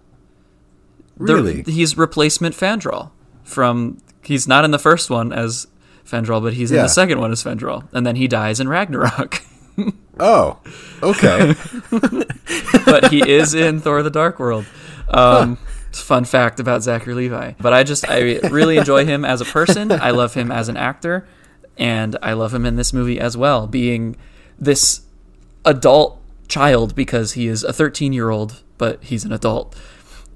[1.18, 1.64] Really?
[1.64, 3.12] he's replacement Fandral
[3.44, 4.00] from.
[4.24, 5.68] He's not in the first one as
[6.06, 6.84] Fandral, but he's in Yeah.
[6.84, 9.42] the second one as Fandral, and then he dies in Ragnarok.
[10.18, 10.60] Oh,
[11.04, 11.54] okay.
[12.86, 14.66] but he is in Thor: The Dark World.
[15.10, 15.58] Um,
[15.92, 17.54] Fun fact about Zachary Levi.
[17.60, 19.92] But I just I really enjoy him as a person.
[19.92, 21.28] I love him as an actor,
[21.78, 24.16] and I love him in this movie as well, being
[24.58, 25.02] this
[25.66, 29.76] adult child because he is a 13 year old, but he's an adult.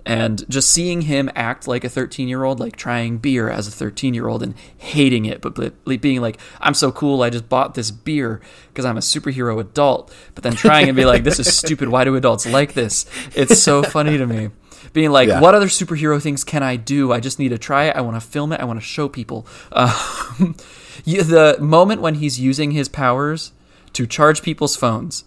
[0.09, 3.71] And just seeing him act like a 13 year old, like trying beer as a
[3.71, 7.75] 13 year old and hating it, but being like, I'm so cool, I just bought
[7.75, 10.11] this beer because I'm a superhero adult.
[10.33, 13.05] But then trying and be like, this is stupid, why do adults like this?
[13.35, 14.49] It's so funny to me.
[14.93, 15.41] Being like, Yeah.
[15.41, 17.11] what other superhero things can I do?
[17.13, 17.95] I just need to try it.
[17.95, 18.59] I want to film it.
[18.59, 19.45] I want to show people.
[19.71, 20.55] Um,
[21.05, 23.51] the moment when he's using his powers
[23.93, 25.23] to charge people's phones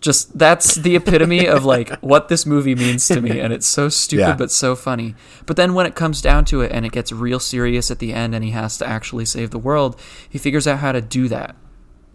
[0.00, 3.88] just that's the epitome of like what this movie means to me and it's so
[3.88, 4.34] stupid Yeah.
[4.36, 5.14] but so funny
[5.46, 8.12] but then when it comes down to it and it gets real serious at the
[8.12, 11.28] end and he has to actually save the world he figures out how to do
[11.28, 11.56] that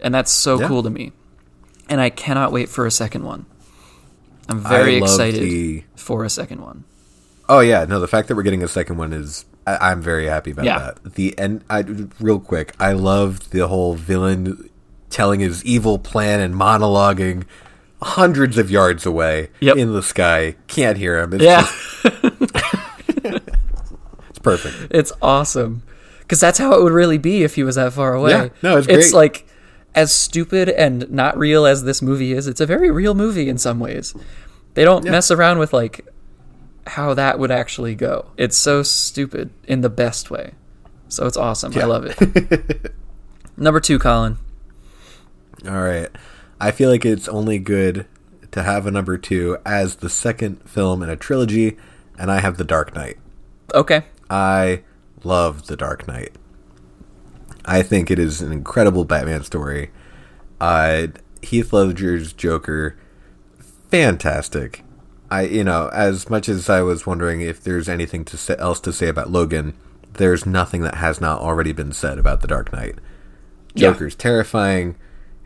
[0.00, 0.68] and that's so Yeah.
[0.68, 1.12] cool to me
[1.88, 3.44] and i cannot wait for a second one
[4.48, 6.84] i'm very I excited the- for a second one
[7.46, 8.00] Oh yeah, no.
[8.00, 10.78] The fact that we're getting a second one is I, I'm very happy about Yeah.
[10.78, 11.14] that.
[11.14, 11.62] The end.
[11.68, 11.80] I
[12.18, 12.72] real quick.
[12.80, 14.70] I love the whole villain
[15.10, 17.44] telling his evil plan and monologuing
[18.04, 19.76] hundreds of yards away Yep.
[19.76, 20.56] in the sky.
[20.66, 21.32] Can't hear him.
[21.34, 22.04] It's yeah just-
[24.30, 24.76] it's perfect.
[24.90, 25.82] It's awesome
[26.20, 28.30] because that's how it would really be if he was that far away.
[28.30, 28.98] Yeah, no, it's great.
[28.98, 29.46] It's like
[29.94, 32.46] as stupid and not real as this movie is.
[32.46, 34.14] It's a very real movie in some ways.
[34.74, 36.06] They don't mess around with like
[36.86, 38.30] how that would actually go.
[38.36, 40.52] It's so stupid in the best way.
[41.08, 41.72] So it's awesome.
[41.78, 42.92] I love it.
[43.56, 44.36] Number two, Colin.
[45.66, 46.08] All right.
[46.64, 48.06] I feel like it's only good
[48.52, 51.76] to have a number two as the second film in a trilogy,
[52.18, 53.18] and I have The Dark Knight.
[53.74, 54.04] Okay.
[54.30, 54.82] I
[55.24, 56.32] love The Dark Knight.
[57.66, 59.90] I think it is an incredible Batman story.
[60.58, 61.08] Uh,
[61.42, 62.96] Heath Ledger's Joker,
[63.90, 64.84] fantastic.
[65.30, 68.80] I, you know, as much as I was wondering if there's anything to say, else
[68.80, 69.74] to say about Logan,
[70.14, 72.94] there's nothing that has not already been said about The Dark Knight.
[73.74, 73.90] Yeah.
[73.90, 74.96] Joker's terrifying.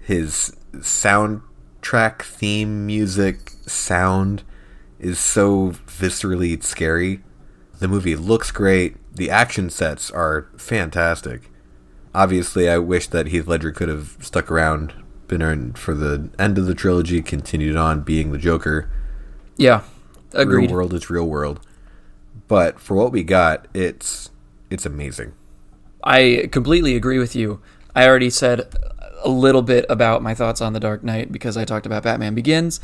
[0.08, 4.42] His soundtrack theme music sound
[4.98, 7.20] is so viscerally scary.
[7.78, 8.96] The movie looks great.
[9.14, 11.50] The action sets are fantastic.
[12.14, 14.94] Obviously, I wish that Heath Ledger could have stuck around,
[15.26, 18.90] been in for the end of the trilogy, continued on being the Joker.
[19.58, 19.82] Yeah.
[20.32, 20.70] Agreed.
[20.70, 21.60] Real world is real world.
[22.46, 24.30] But for what we got, it's
[24.70, 25.34] it's amazing.
[26.02, 27.60] I completely agree with you.
[27.94, 28.72] I already said
[29.24, 32.34] a little bit about my thoughts on The Dark Knight because I talked about Batman
[32.34, 32.80] Begins.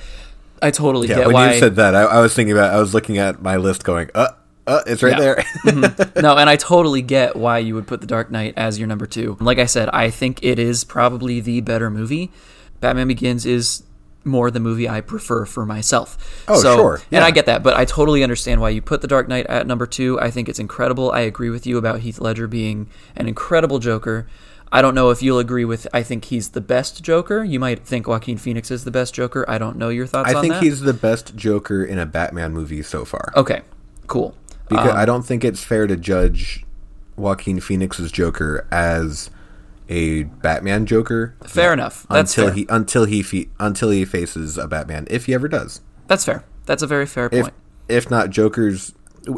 [0.63, 1.53] I totally Yeah, get when why.
[1.55, 2.73] you said that, I, I was thinking about.
[2.75, 4.29] I was looking at my list, going, "Uh,
[4.67, 5.35] uh, it's right Yeah.
[5.65, 8.89] there." no, and I totally get why you would put The Dark Knight as your
[8.89, 9.37] number two.
[9.41, 12.31] Like I said, I think it is probably the better movie.
[12.81, 13.83] Batman Begins is
[14.27, 16.45] more the movie I prefer for myself.
[16.49, 17.23] Oh, so, sure, And.
[17.23, 19.87] I get that, but I totally understand why you put The Dark Knight at number
[19.87, 20.19] two.
[20.19, 21.11] I think it's incredible.
[21.13, 24.27] I agree with you about Heath Ledger being an incredible Joker.
[24.75, 25.87] I don't know if you'll agree with.
[25.95, 27.45] I think he's the best Joker.
[27.45, 29.45] You might think Joaquin Phoenix is the best Joker.
[29.49, 30.63] I don't know your thoughts I think that.
[30.65, 33.33] he's the best Joker in a Batman movie so far.
[33.37, 33.63] okay.
[34.09, 34.35] Cool.
[34.69, 36.65] because Um, I don't think it's fair to judge
[37.17, 39.31] Joaquin Phoenix's Joker as
[39.89, 41.35] a Batman Joker.
[41.47, 42.07] Fair enough.
[42.11, 42.55] That's until fair.
[42.57, 45.81] he until he fe- until he faces a Batman, if he ever does.
[46.09, 46.45] That's fair.
[46.67, 47.55] That's a very fair If point.
[47.89, 48.93] if not Joker's,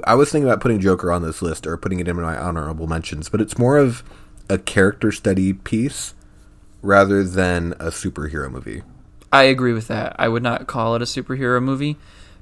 [0.04, 2.86] I was thinking about putting Joker on this list or putting it in my honorable
[2.86, 4.02] mentions, but it's more of
[4.48, 6.14] a character study piece
[6.82, 8.82] rather than a superhero movie.
[9.32, 10.14] I agree with that.
[10.18, 11.96] I would not call it a superhero movie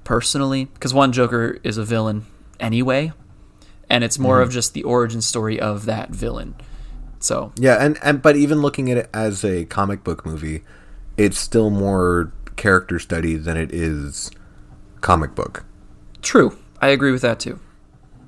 [0.05, 2.27] personally because one Joker is a villain
[2.61, 3.13] anyway,
[3.89, 4.55] and it's more of mm-hmm.
[4.55, 6.55] just the origin story of that villain.
[7.21, 10.63] So Yeah, and, and but even looking at it as a comic book movie,
[11.17, 14.31] it's still more character study than it is
[15.01, 15.65] comic book.
[16.23, 17.59] true, I agree with that too.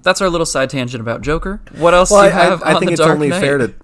[0.07, 1.61] That's our little side tangent about Joker.
[1.77, 3.41] What else Well, do I, you have I, I on think the it's only Knight?
[3.41, 3.75] fair to,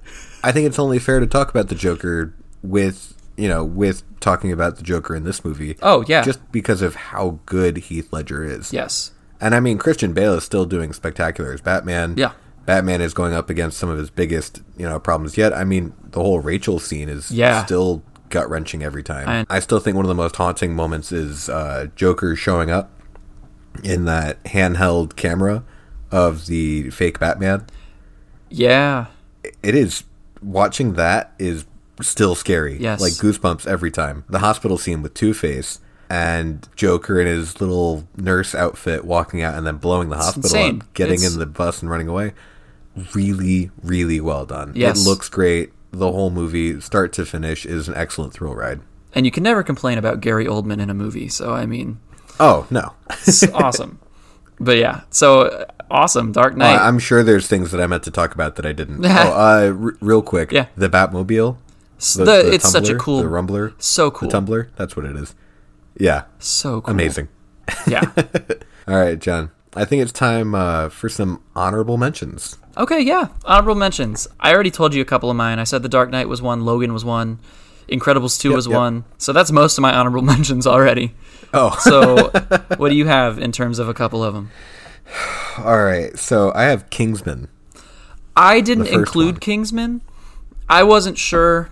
[0.43, 2.33] I think it's only fair to talk about the Joker
[2.63, 5.77] with you know with talking about the Joker in this movie.
[5.83, 8.73] Oh yeah, just because of how good Heath Ledger is.
[8.73, 12.15] yes, And I mean, Christian Bale is still doing spectacular as Batman.
[12.17, 12.33] Yeah.
[12.65, 15.53] Batman is going up against some of his biggest, you know, problems yet.
[15.53, 17.65] I mean, the whole Rachel scene is Yeah.
[17.65, 19.29] still gut wrenching every time.
[19.29, 22.93] And- I still think one of the most haunting moments is uh, Joker showing up
[23.83, 25.65] in that handheld camera
[26.13, 27.67] of the fake Batman.
[28.51, 29.07] yeah,
[29.63, 30.05] It is
[30.43, 31.65] watching that is
[32.01, 32.77] still scary.
[32.79, 33.01] Yes.
[33.01, 34.25] Like goosebumps every time.
[34.29, 39.55] The hospital scene with Two Face and Joker in his little nurse outfit walking out
[39.55, 40.81] and then blowing the hospital insane.
[40.83, 42.35] up, getting It's- in the bus and running away.
[43.15, 44.73] Really, really well done.
[44.75, 45.01] Yes.
[45.05, 45.73] It looks great.
[45.93, 48.81] The whole movie, start to finish, is an excellent thrill ride.
[49.15, 51.29] and you can never complain about Gary Oldman in a movie.
[51.29, 51.99] So I mean,
[52.41, 52.93] Oh, no.
[53.11, 53.99] it's awesome.
[54.61, 56.75] But yeah, so awesome, Dark Knight.
[56.77, 59.05] Uh, I'm sure there's things that I meant to talk about that I didn't.
[59.07, 60.51] oh, uh, r- real quick.
[60.51, 60.67] Yeah.
[60.77, 61.57] The Batmobile.
[62.17, 63.75] The, the- the it's such a cool, The Rumbler.
[63.81, 64.71] so cool, The Tumbler.
[64.77, 65.35] That's what it is.
[65.97, 66.25] Yeah.
[66.39, 67.29] so cool, Amazing.
[67.87, 68.11] Yeah.
[68.89, 69.51] All right, John.
[69.75, 72.59] I think it's time uh, for some honorable mentions.
[72.77, 73.29] Okay, yeah.
[73.45, 74.27] Honorable mentions.
[74.41, 75.59] I already told you a couple of mine.
[75.59, 77.39] I said The Dark Knight was one, Logan was one,
[77.89, 78.77] Incredibles 2 Yep, was yep.
[78.77, 79.05] one.
[79.19, 81.15] So that's most of my honorable mentions already.
[81.55, 82.31] Oh, So
[82.77, 84.51] what do you have in terms of a couple of them?
[85.59, 86.19] all right.
[86.19, 87.49] So I have Kingsman.
[88.37, 89.41] I didn't include one.
[89.41, 90.03] Kingsman.
[90.69, 91.71] I wasn't sure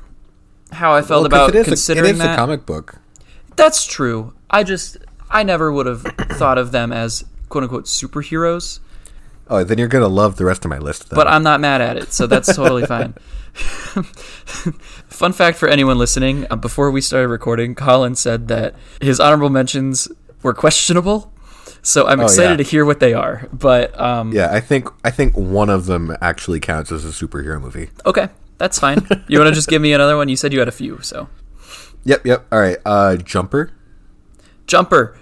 [0.72, 2.35] how I felt Well, about it is, considering a, it is that.
[2.35, 2.96] a comic book.
[3.57, 4.35] That's true.
[4.50, 4.98] I just
[5.31, 8.81] I never would have thought of them as quote unquote superheroes,
[9.48, 11.11] Oh, then you're gonna love the rest of my list.
[11.11, 11.16] Then.
[11.16, 13.14] but I'm not mad at it, so that's totally fine.
[13.55, 19.50] Fun fact for anyone listening: uh, before we started recording, Colin said that his honorable
[19.50, 20.07] mentions
[20.42, 21.29] were questionable.
[21.82, 22.56] So I'm Oh, excited yeah.
[22.58, 23.48] to hear what they are.
[23.52, 27.60] But um, yeah, I think I think one of them actually counts as a superhero
[27.60, 27.90] movie.
[28.04, 29.06] okay, that's fine.
[29.28, 30.28] You want to just give me another one?
[30.28, 31.28] You said you had a few, so
[32.04, 32.46] Yep, yep.
[32.52, 32.78] All right.
[32.84, 33.70] Uh, Jumper.
[34.66, 35.16] Jumper.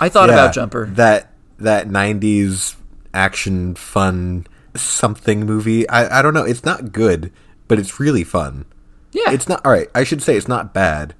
[0.00, 0.86] I thought Yeah, about Jumper.
[0.86, 2.76] That that '90s
[3.12, 5.88] action fun something movie.
[5.88, 6.44] I I don't know.
[6.44, 7.32] It's not good,
[7.66, 8.64] but it's really fun.
[9.12, 9.88] Yeah, It's not all right.
[9.94, 11.14] I should say it's not bad,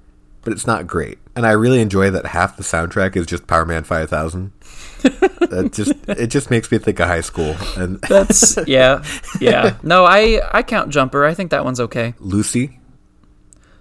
[0.48, 1.18] but it's not great.
[1.37, 4.52] And I really enjoy that half the soundtrack is just Power Man Five Thousand.
[5.02, 9.04] that just it just makes me think of high school and that's yeah,
[9.40, 9.76] yeah.
[9.82, 11.24] No, I I count Jumper.
[11.24, 12.14] I think that one's okay.
[12.18, 12.80] Lucy.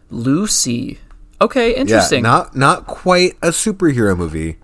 [0.10, 1.00] Lucy.
[1.42, 2.24] Okay, Yeah, interesting.
[2.24, 4.58] not not quite a superhero movie,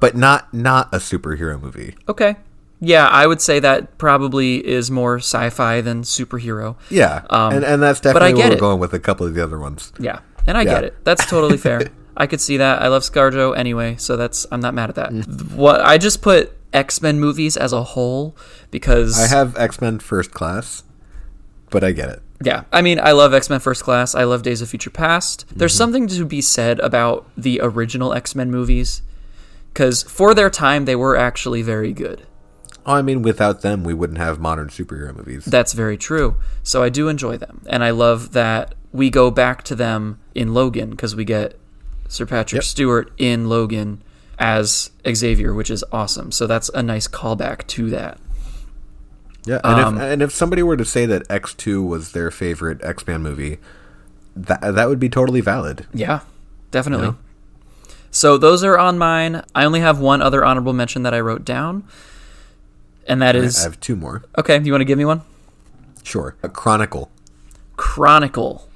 [0.00, 1.94] but not not a superhero movie.
[2.08, 2.36] okay.
[2.80, 6.76] Yeah, I would say that probably is more sci-fi than superhero.
[6.90, 8.60] Yeah, Um, and and that's definitely where we're it.
[8.60, 9.90] going with a couple of the other ones.
[9.98, 10.74] Yeah, and I Yeah.
[10.74, 11.04] get it.
[11.04, 11.88] That's totally fair.
[12.16, 12.80] I could see that.
[12.80, 15.10] I love ScarJo anyway, so that's I'm not mad at that.
[15.10, 15.52] Mm.
[15.54, 18.36] What I just put X Men movies as a whole
[18.70, 20.84] because I have X Men First Class,
[21.70, 22.20] but I get it.
[22.42, 24.14] Yeah, I mean, I love X Men First Class.
[24.14, 25.44] I love Days of Future Past.
[25.56, 25.78] There's Mm-hmm.
[25.78, 29.02] something to be said about the original X Men movies
[29.72, 32.26] because for their time they were actually very good.
[32.86, 35.46] Oh, I mean, without them, we wouldn't have modern superhero movies.
[35.46, 36.36] That's very true.
[36.62, 40.52] So I do enjoy them, and I love that we go back to them in
[40.54, 41.58] Logan because we get
[42.08, 42.64] Sir Patrick Yep.
[42.64, 44.02] Stewart in Logan
[44.38, 46.32] as Xavier, which is awesome.
[46.32, 48.18] So that's a nice callback to that.
[49.46, 52.30] Yeah, and, Um, if, and if somebody were to say that X two was their
[52.30, 53.58] favorite X Man movie,
[54.34, 55.86] that that would be totally valid.
[55.92, 56.20] Yeah,
[56.70, 57.08] definitely.
[57.08, 57.14] Yeah.
[58.10, 59.42] So those are on mine.
[59.54, 61.84] I only have one other honorable mention that I wrote down,
[63.06, 64.24] and that is I have two more.
[64.38, 64.60] okay.
[64.62, 65.22] You want to give me one?
[66.02, 67.10] Sure, a Chronicle.
[67.76, 68.68] Chronicle.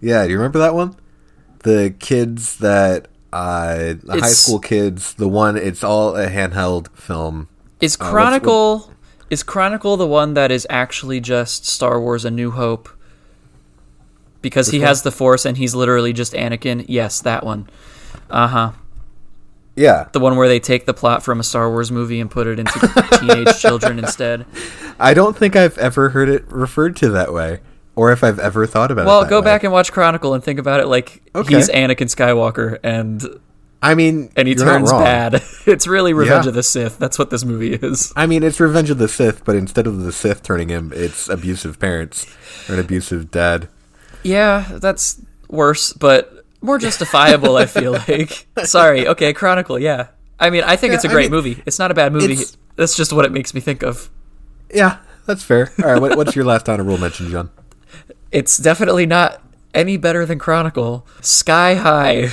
[0.00, 0.96] Yeah, do you remember that one?
[1.60, 5.14] The kids that uh, the high school kids.
[5.14, 5.56] The one.
[5.56, 7.48] It's all a handheld film.
[7.80, 8.92] Is Uh, Chronicle
[9.30, 12.88] is Chronicle the one that is actually just Star Wars: A New Hope?
[14.42, 14.86] Because he one?
[14.86, 16.84] has the Force and he's literally just Anakin.
[16.88, 17.68] Yes, that one.
[18.30, 18.72] Uh huh.
[19.78, 22.46] Yeah, The one where they take the plot from a Star Wars movie and put
[22.46, 22.72] it into
[23.20, 24.46] teenage children instead.
[24.98, 27.60] I don't think I've ever heard it referred to that way,
[27.96, 29.06] or if I've ever thought about it.
[29.06, 29.44] Well, go way.
[29.46, 31.56] back and watch Chronicle and think about it like Okay.
[31.56, 33.24] he's Anakin Skywalker and
[33.82, 35.42] I mean, and he turns bad.
[35.66, 36.48] It's really Revenge Yeah.
[36.50, 36.98] of the Sith.
[36.98, 38.12] That's what this movie is.
[38.16, 41.28] I mean, it's Revenge of the Sith, but instead of the Sith turning him, it's
[41.28, 42.26] abusive parents
[42.68, 43.68] or an abusive dad.
[44.22, 47.56] Yeah, that's worse, but more justifiable.
[47.56, 48.46] I feel like.
[48.64, 49.06] Sorry.
[49.08, 49.78] Okay, Chronicle.
[49.78, 50.08] Yeah.
[50.40, 51.62] I mean, I think Yeah, it's a great mean, movie.
[51.66, 52.38] It's not a bad movie.
[52.76, 54.10] That's just what it makes me think of.
[54.72, 55.72] Yeah, that's fair.
[55.82, 57.50] All right, what, what's your last honorable mention, John?
[58.32, 59.40] It's definitely not
[59.74, 61.06] any better than Chronicle.
[61.20, 62.30] Sky High.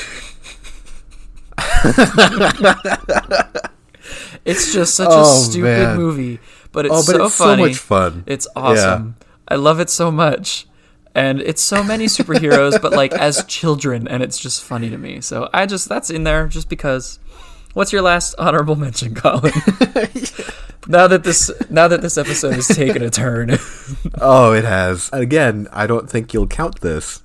[4.46, 5.98] it's just such Oh, a stupid man.
[5.98, 6.40] movie,
[6.72, 7.64] but it's Oh, but so it's so funny.
[7.68, 8.24] much fun.
[8.26, 9.16] It's awesome.
[9.48, 10.68] I love it so much.
[11.16, 15.22] And it's so many superheroes, but like as children, and it's just funny to me.
[15.22, 17.20] So I just that's in there just because.
[17.74, 19.52] What's your last honorable mention, Colin?
[20.88, 23.58] now that this now that this episode has taken a turn.
[24.22, 25.10] Oh, it has.
[25.12, 27.24] Again, I don't think you'll count this,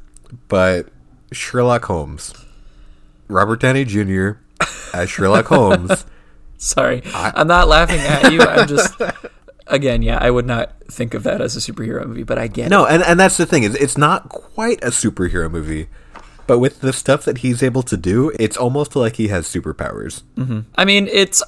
[0.48, 0.88] but
[1.32, 2.32] Sherlock Holmes.
[3.28, 4.30] Robert Downey Jr.
[4.94, 6.06] as Sherlock Holmes.
[6.56, 8.40] Sorry, I'm not laughing at you.
[8.40, 9.00] I'm just
[9.68, 12.66] again, yeah, I would not think of that as a superhero movie, but I get
[12.66, 12.70] it.
[12.70, 15.88] No, and, and that's the thing is it's not quite a superhero movie,
[16.48, 20.22] but with the stuff that he's able to do, it's almost like he has superpowers.
[20.36, 20.60] Mm-hmm.
[20.74, 21.42] I mean, it's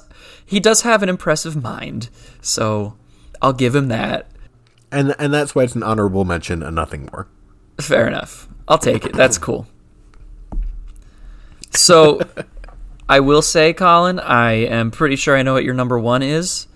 [0.45, 2.09] he does have an impressive mind,
[2.39, 2.95] so
[3.41, 4.31] I'll give him that.
[4.91, 7.27] And and that's why it's an honorable mention and nothing more.
[7.79, 8.47] Fair enough.
[8.67, 9.13] I'll take it.
[9.13, 9.65] That's cool.
[11.71, 12.19] So,
[13.09, 16.67] I will say, Colin, I am pretty sure I know what your number one is,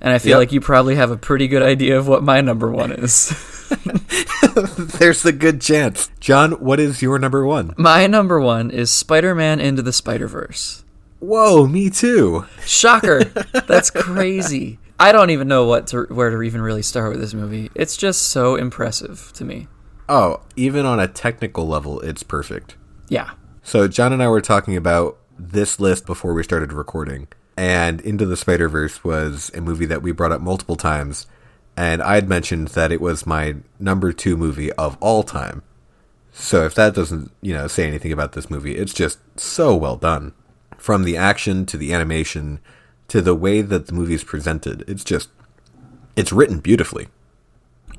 [0.00, 0.38] and I feel Yep.
[0.38, 3.32] like you probably have a pretty good idea of what my number one is.
[4.98, 6.10] There's a good chance.
[6.20, 7.74] John, what is your number one?
[7.76, 10.84] my number one is Spider-Man Into the Spider-Verse.
[11.20, 12.46] Whoa, me too.
[12.64, 13.24] Shocker!
[13.68, 14.78] That's crazy.
[14.98, 17.70] I don't even know what to where to even really start with this movie.
[17.74, 19.68] It's just so impressive to me.
[20.08, 22.76] Oh, even on a technical level, it's perfect.
[23.08, 23.30] Yeah.
[23.62, 28.26] So John and I were talking about this list before we started recording, and Into
[28.26, 31.26] the Spider Verse was a movie that we brought up multiple times,
[31.80, 35.62] and I had mentioned that it was my number two movie of all time.
[36.30, 39.96] So if that doesn't, you know, say anything about this movie, it's just so well
[39.96, 40.34] done.
[40.76, 42.60] From the action to the animation
[43.08, 45.30] to the way that the movie is presented, it's just
[46.16, 47.08] it's written beautifully.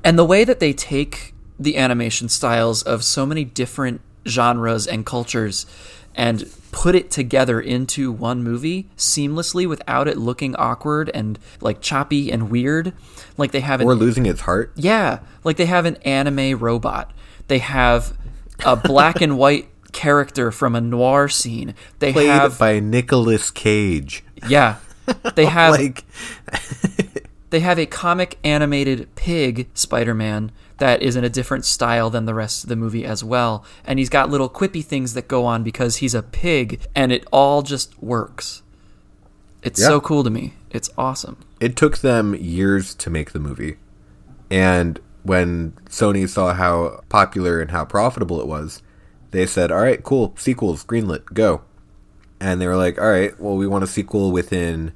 [0.04, 5.04] And the way that they take the animation styles of so many different genres and
[5.04, 5.66] cultures
[6.14, 12.30] and put it together into one movie seamlessly without it looking awkward and like choppy
[12.32, 12.92] and weird.
[13.36, 14.72] Like they have an Or losing its heart.
[14.76, 17.10] yeah, like they have an anime robot.
[17.48, 18.16] They have
[18.64, 21.74] a black and white character from a noir scene.
[21.98, 24.24] They Played have by Nicolas Cage.
[24.48, 24.76] yeah.
[25.34, 26.04] They have Like
[27.50, 32.34] they have a comic animated pig Spider-Man that is in a different style than the
[32.34, 35.62] rest of the movie as well, and he's got little quippy things that go on
[35.62, 38.62] because he's a pig, and it all just works.
[39.62, 39.86] It's Yeah.
[39.86, 40.54] so cool to me.
[40.70, 41.36] It's awesome.
[41.60, 43.76] it took them years to make the movie.
[44.50, 48.82] And when Sony saw how popular and how profitable it was,
[49.30, 51.60] they said, "All right, cool, sequels, greenlit, go."
[52.40, 54.90] And they were like, "All right, well, we want a sequel within,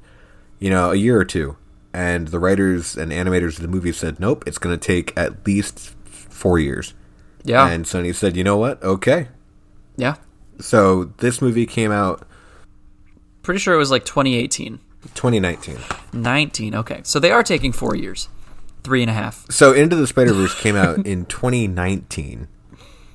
[0.59, 1.55] you know, a year or two.
[1.93, 5.45] And the writers and animators of the movie said, "Nope, it's going to take at
[5.47, 6.93] least 4 years."
[7.43, 7.67] Yeah.
[7.67, 8.81] And Sony said, "You know what?
[8.83, 9.29] Okay."
[9.95, 10.15] yeah.
[10.59, 12.27] So this movie came out
[13.47, 14.77] Pretty sure it was like 2018.
[15.15, 15.77] 2019.
[16.11, 16.75] 19.
[16.75, 16.99] Okay.
[17.03, 18.27] So they are taking four years.
[18.83, 19.49] Three and a half.
[19.49, 22.49] So Into the Spider Verse came out in 2019,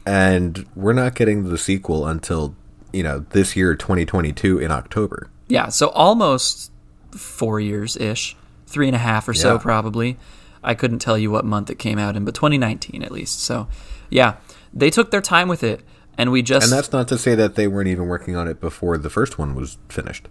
[0.07, 2.57] and we're not getting the sequel until
[2.95, 5.29] you know this year, 2022, in October.
[5.49, 5.69] Yeah.
[5.69, 6.73] So almost
[7.11, 8.35] four years ish.
[8.73, 10.17] Three and a half or so, probably.
[10.65, 13.41] I couldn't tell you what month it came out in, but 2019 at least.
[13.41, 13.69] So,
[14.11, 14.37] yeah.
[14.73, 15.83] They took their time with it,
[16.17, 16.65] and we just.
[16.71, 19.39] And that's not to say that they weren't even working on it before the first
[19.39, 20.29] one was finished.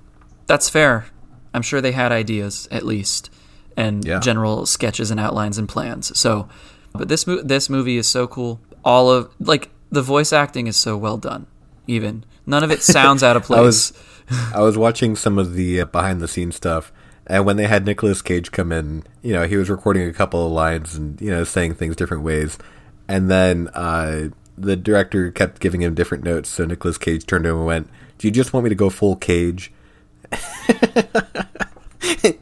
[0.48, 1.06] That's fair.
[1.54, 3.30] I'm sure they had ideas at least,
[3.78, 4.20] and Yeah.
[4.20, 6.18] general sketches and outlines and plans.
[6.18, 6.48] So,
[6.94, 8.60] but this mo- this movie is so cool.
[8.84, 11.46] All of like the voice acting is so well done.
[11.86, 13.60] Even none of it sounds out of place.
[13.60, 13.94] I was
[14.56, 16.92] I was watching some of the uh, behind the scenes stuff,
[17.32, 20.46] and when they had Nicolas Cage come in, you know, he was recording a couple
[20.46, 22.58] of lines and you know saying things different ways,
[23.08, 24.28] and then uh,
[24.58, 26.50] the director kept giving him different notes.
[26.50, 28.90] So Nicolas Cage turned to him and went, "Do you just want me to go
[28.90, 29.72] full Cage?"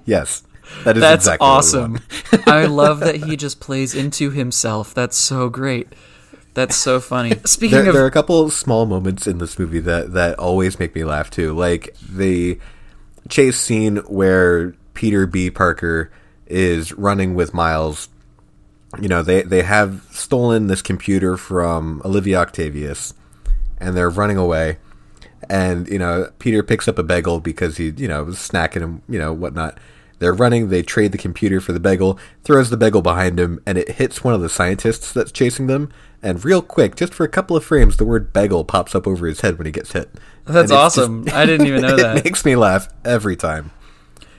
[0.06, 0.44] yes,
[0.86, 2.00] that is That's exactly awesome.
[2.48, 4.96] I love that he just plays into himself.
[4.96, 5.94] That's so great.
[6.56, 7.36] That's so funny.
[7.46, 10.80] Speaking There, of there are a couple small moments in this movie that, that always
[10.80, 11.54] make me laugh too.
[11.54, 12.60] Like the
[13.30, 15.50] chase scene where Peter B.
[15.50, 16.12] Parker
[16.46, 18.10] is running with Miles.
[19.02, 23.14] You know, they, they have stolen this computer from Olivia Octavius
[23.78, 24.78] and they're running away.
[25.50, 29.02] And, you know, Peter picks up a bagel because he, you know, was snacking and,
[29.08, 29.80] you know, whatnot.
[30.18, 33.78] They're running, they trade the computer for the bagel, throws the bagel behind him, and
[33.78, 35.94] it hits one of the scientists that's chasing them.
[36.22, 39.28] And real quick, just for a couple of frames, the word bagel pops up over
[39.28, 40.10] his head when he gets hit.
[40.44, 41.26] That's awesome.
[41.32, 42.18] I didn't even know that.
[42.18, 43.72] It makes me laugh every time.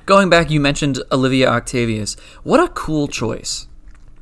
[0.06, 2.16] Going back, you mentioned Olivia Octavius.
[2.42, 3.68] What a cool choice.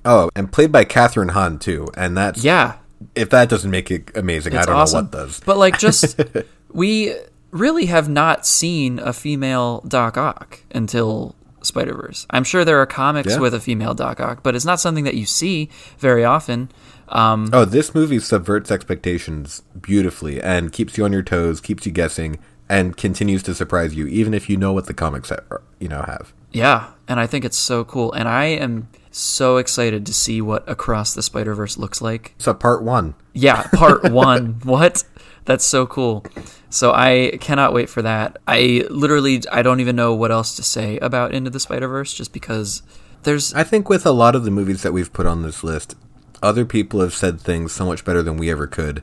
[0.05, 2.75] Oh, and played by Kathryn Hahn too, and that's Yeah,
[3.15, 4.97] if that doesn't make it amazing, I don't awesome.
[4.97, 5.41] know what does.
[5.41, 6.21] But like, just
[6.73, 7.15] we
[7.51, 12.27] really have not seen a female Doc Ock until Spider Verse.
[12.31, 13.39] I'm sure there are comics Yeah.
[13.41, 15.69] with a female Doc Ock, but it's not something that you see
[15.99, 16.71] very often.
[17.09, 21.93] Um, Oh, this movie subverts expectations beautifully and keeps you on your toes, keeps you
[21.93, 22.39] guessing,
[22.69, 25.89] and continues to surprise you, even if you know what the comics are, er, you
[25.89, 26.33] know have.
[26.53, 30.69] yeah, and I think it's so cool, and I am so excited to see what
[30.69, 32.35] Across the Spider Verse looks like.
[32.39, 33.15] So part one.
[33.33, 34.61] Yeah, part one.
[34.63, 35.05] What?
[35.45, 36.25] That's so cool.
[36.69, 38.37] So I cannot wait for that.
[38.47, 42.13] I literally I don't even know what else to say about Into the Spider Verse
[42.13, 42.83] just because
[43.23, 45.95] there's I think with a lot of the movies that we've put on this list,
[46.43, 49.03] other people have said things so much better than we ever could,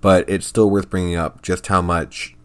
[0.00, 2.36] but it's still worth bringing up just how much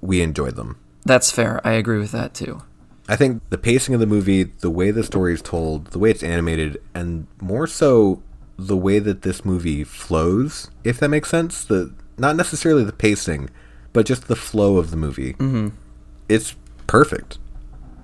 [0.00, 0.78] we enjoyed them.
[1.04, 1.60] that's fair.
[1.66, 2.62] I agree with that too.
[3.08, 6.10] I think the pacing of the movie, the way the story is told, the way
[6.10, 8.22] it's animated, and more so
[8.58, 11.64] the way that this movie flows, if that makes sense.
[11.64, 13.50] The not necessarily the pacing,
[13.92, 15.34] but just the flow of the movie.
[15.34, 15.68] Mm-hmm.
[16.28, 17.38] It's perfect.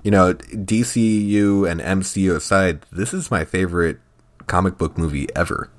[0.03, 3.99] You know, DCU and MCU aside, this is my favorite
[4.47, 5.69] comic book movie ever.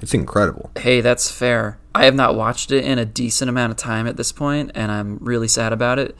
[0.00, 0.70] It's incredible.
[0.78, 1.79] Hey, that's fair.
[1.94, 4.92] I have not watched it in a decent amount of time at this point, and
[4.92, 6.16] I'm really sad about it.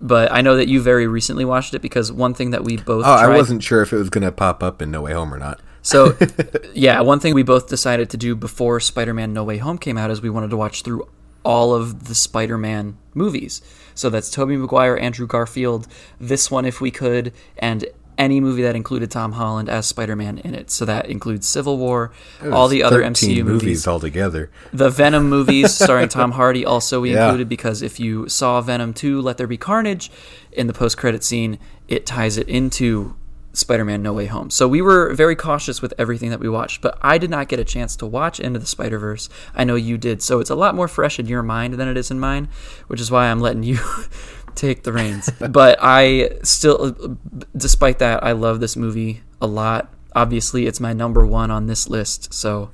[0.00, 3.04] But I know that you very recently watched it because one thing that we both
[3.04, 5.12] Oh, tried, I wasn't sure if it was going to pop up in No Way
[5.12, 5.60] Home or not.
[5.82, 6.16] So,
[6.74, 9.98] yeah, one thing we both decided to do before Spider Man No Way Home came
[9.98, 11.06] out is we wanted to watch through
[11.42, 13.60] all of the Spider Man movies.
[13.94, 15.86] So that's Tobey Maguire, Andrew Garfield,
[16.18, 17.84] this one if we could, and
[18.20, 20.70] any movie that included Tom Holland as Spider Man in it.
[20.70, 22.12] So that includes Civil War,
[22.52, 23.86] all the other 13 MCU movies.
[23.88, 24.50] altogether.
[24.72, 27.24] The Venom movies starring Tom Hardy also we Yeah.
[27.24, 30.10] included because if you saw Venom 2 Let There Be Carnage
[30.52, 31.58] in the post credit scene,
[31.88, 33.16] it ties it into
[33.52, 34.48] Spider-Man No Way Home.
[34.48, 37.58] So we were very cautious with everything that we watched, but I did not get
[37.58, 39.28] a chance to watch Into the Spider-Verse.
[39.56, 40.22] I know you did.
[40.22, 42.48] So it's a lot more fresh in your mind than it is in mine,
[42.86, 43.78] which is why I'm letting you
[44.56, 45.30] take the reins.
[45.50, 47.18] but I still
[47.56, 49.92] despite that, I love this movie a lot.
[50.14, 52.32] Obviously, it's my number 1 on this list.
[52.34, 52.70] So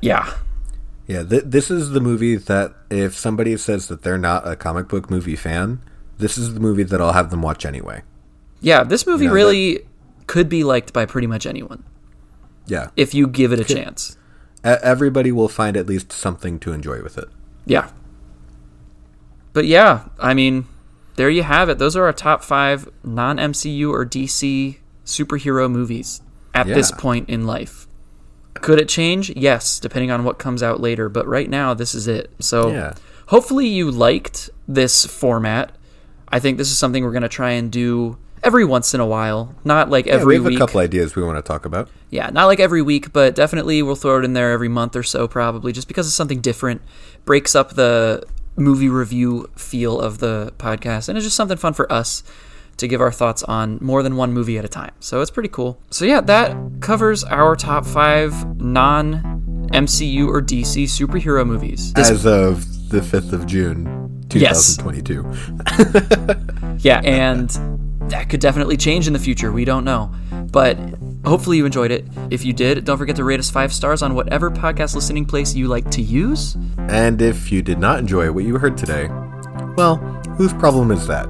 [0.00, 0.34] yeah,
[1.06, 4.88] Yeah, th- this is the movie that if somebody says that they're not a comic
[4.88, 5.80] book movie fan,
[6.18, 8.02] this is the movie that I'll have them watch anyway.
[8.60, 9.80] Yeah, this movie know, really
[10.26, 11.82] could be liked by pretty much anyone
[12.66, 14.16] Yeah, if you give it a chance.
[14.62, 17.28] Everybody will find at least something to enjoy with it.
[17.64, 17.90] Yeah.
[19.52, 20.66] But yeah, I mean,
[21.20, 21.76] there you have it.
[21.76, 26.22] Those are our top five non MCU or DC superhero movies
[26.54, 27.86] at this point in life.
[28.54, 29.28] Could it change?
[29.36, 31.10] Yes, depending on what comes out later.
[31.10, 32.30] But right now, this is it.
[32.40, 32.94] So Yeah.
[33.26, 35.72] hopefully you liked this format.
[36.28, 39.06] I think this is something we're going to try and do every once in a
[39.06, 39.54] while.
[39.62, 40.56] Not like Yeah, every we have week.
[40.56, 41.90] a couple ideas we want to talk about.
[42.08, 45.02] Yeah, not like every week, but definitely we'll throw it in there every month or
[45.02, 46.80] so, probably, just because it's something different.
[47.26, 48.24] Breaks up the
[48.60, 52.22] movie review feel of the podcast, and it's just something fun for us
[52.76, 54.92] to give our thoughts on more than one movie at a time.
[55.00, 55.80] So it's pretty cool.
[55.90, 61.92] So yeah, that covers our top five non MCU or DC superhero movies.
[61.92, 63.96] This As of the 5th of June,
[64.32, 64.76] Yes.
[64.76, 66.76] 2022.
[66.82, 67.50] Yeah, and
[68.10, 69.52] that could definitely change in the future.
[69.52, 70.10] We don't know.
[70.50, 70.78] But
[71.24, 72.04] hopefully you enjoyed it.
[72.30, 75.54] If you did, don't forget to rate us five stars on whatever podcast listening place
[75.54, 76.56] you like to use.
[76.78, 79.08] And if you did not enjoy what you heard today,
[79.76, 79.96] well,
[80.36, 81.28] whose problem is that?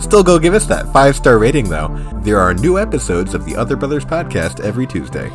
[0.00, 1.88] Still go give us that five star rating though.
[2.22, 5.30] There are new episodes of the Other Brothers podcast every Tuesday.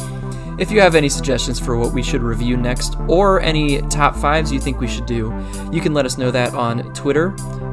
[0.57, 4.51] If you have any suggestions for what we should review next, or any top fives
[4.51, 5.33] you think we should do,
[5.71, 7.31] you can let us know that on Twitter,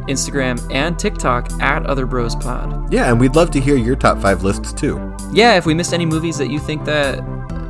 [0.09, 2.93] Instagram, and TikTok at OtherBrosPod.
[2.93, 5.14] Yeah, and we'd love to hear your top five lists too.
[5.33, 7.22] Yeah, if we missed any movies that you think that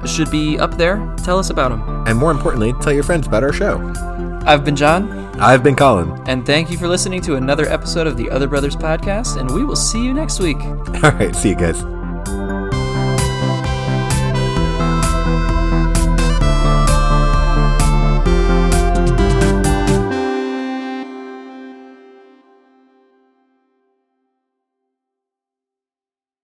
[0.06, 2.06] should be up there, tell us about them.
[2.06, 3.92] And more importantly, tell your friends about our show.
[4.46, 6.18] I've been John, I've been Colin.
[6.26, 9.64] and thank you for listening to another episode of the Other Brothers Podcast, and we
[9.64, 10.56] will see you next week.
[10.64, 11.99] All right, see you guys.